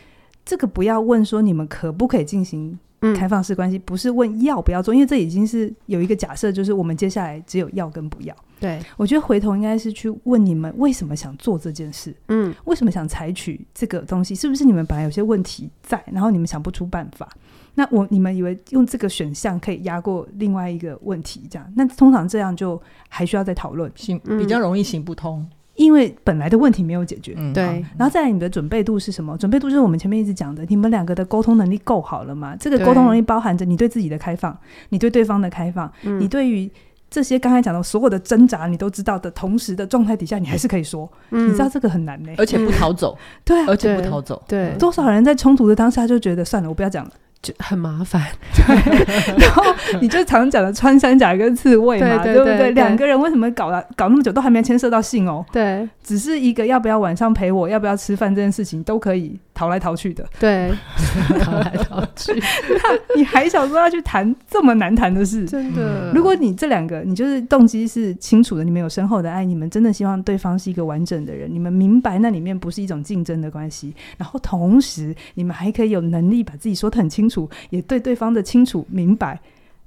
[0.49, 2.79] 这个不要问说你们可不可以进行
[3.15, 8.35] 开放式关系，嗯、不是问要不要做，因为这已经是有一个假设，就是我们接下来只有要跟不要。
[8.59, 14.35] 对，我觉得回头应该是去问你们为什么想做这件事，嗯，为什么想采取这个东西？
[14.35, 17.29] 是不是你们本来有些问题在，然后你们想不出办法？
[17.75, 21.73] 那我你们以为用这个选项可以压过另外一个问题，这样？
[21.77, 22.81] 那通常这样就
[23.11, 25.41] 还需要再讨论，行比较容易行不通。
[25.41, 27.63] 嗯因为本来的问题没有解决，嗯，对，
[27.97, 29.39] 然后再来你的准备度是什么？
[29.39, 32.57] 准备度就是我们前面一直讲的，你们两个的沟通能力够好了吗？
[32.59, 34.59] 这个沟通能力包含着你对自己的开放，
[34.89, 36.69] 你对对方的开放，嗯、你对于
[37.09, 47.13] 这些刚才讲的所有的挣扎，你都知道的同时的状态底下，你还是可以说，嗯、你知道这个很难呢、欸，而且不逃走，对、啊，而且不逃走，对，多少人在冲突的当下就觉得算了，我不要讲了。
[47.41, 48.23] 就很麻烦，
[48.53, 49.63] 对，然后
[50.01, 52.71] 你就常讲的穿山甲跟刺猬嘛，对，对，对，对不对？
[52.73, 55.45] 两个人为什么搞了搞那么久都还没牵涉到性哦？
[55.53, 60.27] 对，只是一个要不要晚上陪我，要不要吃饭这件事情都可以逃来逃去的。
[60.41, 60.73] 对，
[61.39, 65.45] 逃来逃去， 那你还想说要去谈这么难谈的事？
[65.45, 78.01] 真的，如果你这两个你就是动机是清楚的，你们有深厚的爱，你们真的希望对方是一个完整的人，你们明白那里面不是一种竞争的关系，然后同时你们还可以有能力把自己说得很清楚，也对。
[78.01, 79.35] 对方的清楚明白，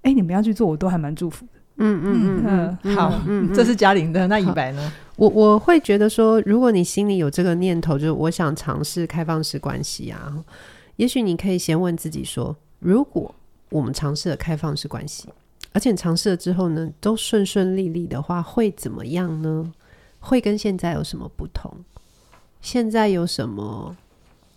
[0.04, 1.52] 哎、欸，你们要去做，我都还蛮祝福的。
[1.78, 4.28] 嗯嗯嗯嗯，好，嗯，这是嘉玲的。
[4.28, 4.94] 那以白呢？
[5.16, 10.32] 我我会觉得说，如果你心里有这个念头，就是我想尝试开放式关系啊，
[10.98, 13.34] 也许你可以先问自己说，如果
[13.70, 15.28] 我们尝试了开放式关系，
[15.74, 19.72] 而且尝试了之后呢，都顺顺利利的话，会怎么样呢？
[20.20, 21.74] 会跟现在有什么不同？
[22.62, 23.96] 现在有什么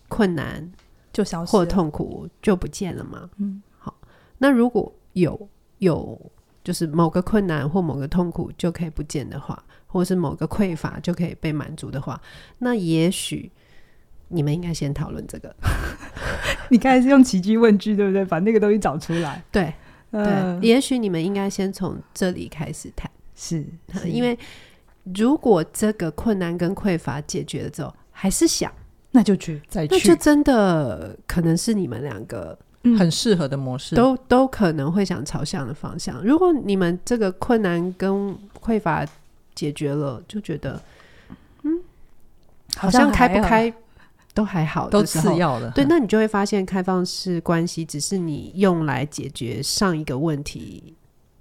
[0.09, 0.70] 困难？
[1.15, 3.31] 就消失或痛苦就不见了吗？
[3.39, 3.97] 嗯，好。
[4.37, 5.49] 那如果有
[5.79, 6.21] 有
[6.65, 12.21] 就是某个困难或某个痛苦就可以不见的话，或是某个匮乏就可以被满足的话，
[12.59, 13.51] 那也许
[14.29, 15.55] 你们应该先讨论这个。
[16.69, 18.25] 你刚才是用奇迹问句，对不对？
[18.25, 19.41] 把那个东西找出来。
[19.53, 19.73] 对，
[20.11, 20.69] 呃、对。
[20.69, 23.09] 也许你们应该先从这里开始谈。
[23.37, 24.37] 是，是因为
[25.15, 28.73] 如果这个困难跟匮乏解决了之后，还是想。
[29.17, 32.59] 那就去，再去，那就真的可能是你们两个
[32.99, 36.21] 很适合的模式，都都可能会想朝向的方向。
[36.25, 39.07] 如果你们这个困难跟匮乏
[39.55, 40.83] 解决了，就觉得
[41.62, 41.81] 嗯，
[42.77, 43.73] 好像开不开
[44.35, 45.71] 都还好，都次要的。
[45.71, 50.93] 对，那你就会发现，开放式关系只是你用来解决上一个问题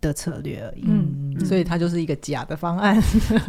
[0.03, 3.01] 的策略而已，嗯，所以它就是一个假的方案，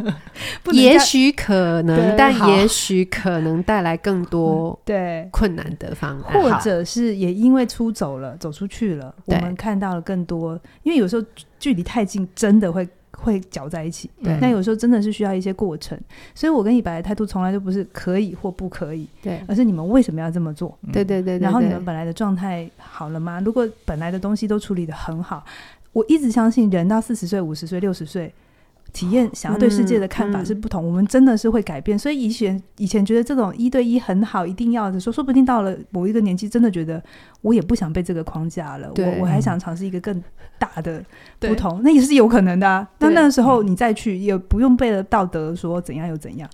[0.71, 5.27] 也许可能，但也许可能带来更多 对。
[5.31, 11.27] 困难的方案，或者是也因为出走了，走出去了，我们看到了更多，因为有时候
[11.59, 15.99] 距离太近，真的会会搅在一起，对，那有时候真的是需要一些过程，
[16.33, 20.77] 所以我跟以白的态度从来都不是可以或不可以，对，而是你们为什么要这么做？
[20.93, 23.41] 对对对，然后你们本来的状态好了吗？
[23.43, 25.43] 如果本来的东西都处理的很好。
[25.95, 28.33] 我一直相信，人到四十岁、五十岁、六十岁，
[28.91, 30.83] 体验想要对世界的看法是不同。
[30.83, 37.01] 嗯嗯、我们真的是会改变，所以以前以前觉得这种一对一很好，一定要的说，说不定到了某一个年纪，真的觉得
[37.41, 38.91] 我也不想被这个框架了。
[38.97, 40.21] 我我还想尝试一个更
[40.59, 41.01] 大的
[41.39, 42.85] 不同，那也是有可能的、啊。
[42.99, 46.49] 那那个时候你再去，也不用背了道德说怎样又怎样。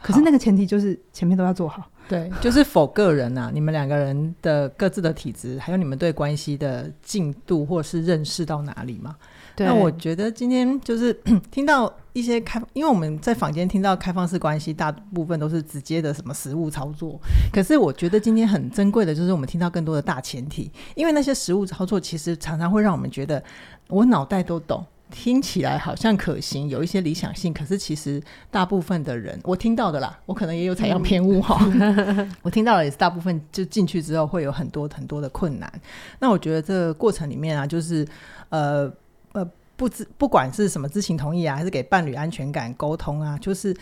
[0.00, 1.82] 可是那个前提就是前面都要做好。
[2.08, 9.16] 对，就是否个人呐、啊，你们两个人的各自的体质，还有你们对关系的进度或是认识到哪里嘛？
[9.56, 9.66] 对。
[9.66, 11.12] 那我觉得今天就是
[11.50, 17.20] 听到一些开，因为我们在坊间听到开放式关系，大部分都是直接的什么实物操作。
[17.52, 23.42] 可是我觉得今天很珍贵的就是我们听到更多的大前提，因为那些实物操作其实常常会让我们觉得
[23.88, 24.84] 我脑袋都懂。
[25.08, 31.56] 听起来好像可行，有一些理想性，可是其实大部分的人，我听到的啦，我可能也有采样偏误哈。
[31.64, 35.72] 嗯、 我听到的也是大部分，就进去之后会有很多很多的困难。
[36.18, 38.04] 那我觉得这个过程里面啊，就是
[38.48, 38.92] 呃
[39.32, 43.72] 呃，不知不管是什么知情同意啊，还是给伴侣安全感沟通啊，就是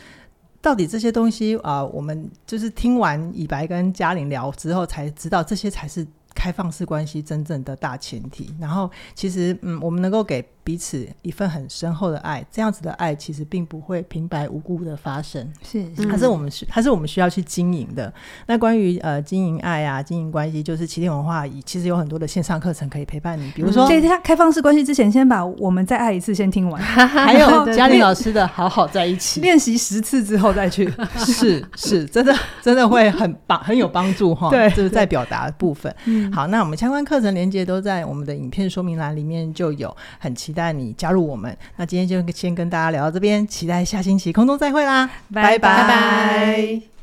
[0.61, 8.55] 到底这些东西啊、呃，我们就是听完以白跟嘉玲聊之后，才知道这些才是开放式关系真正的大前提。
[8.61, 10.47] 然后其实嗯，我们能够给。
[10.65, 18.13] 彼此一份很深厚的爱，这样子的爱其实并不会平白无故的发生，是，它是我们需，它是我们需要去经营的。
[18.47, 34.49] 那关于呃经营爱啊，经营关系，就是起点文化其实有很多的线上课程可以陪伴你，比如说，在他开放式关系之前，先把我们再爱一次先听完， 还有 嘉玲老师的好好在一起，练习十次之后再去， 是是，真的真的会很棒很有帮助哈。
[34.49, 35.95] 对，就是在表达部分。
[36.07, 41.55] 嗯好，那我们相关课程连接都在我们的影片说明栏里面就有，很期待你加入我们。
[41.77, 46.94] 那今天就先跟大家聊到这边，期待下星期空中再会啦，拜拜。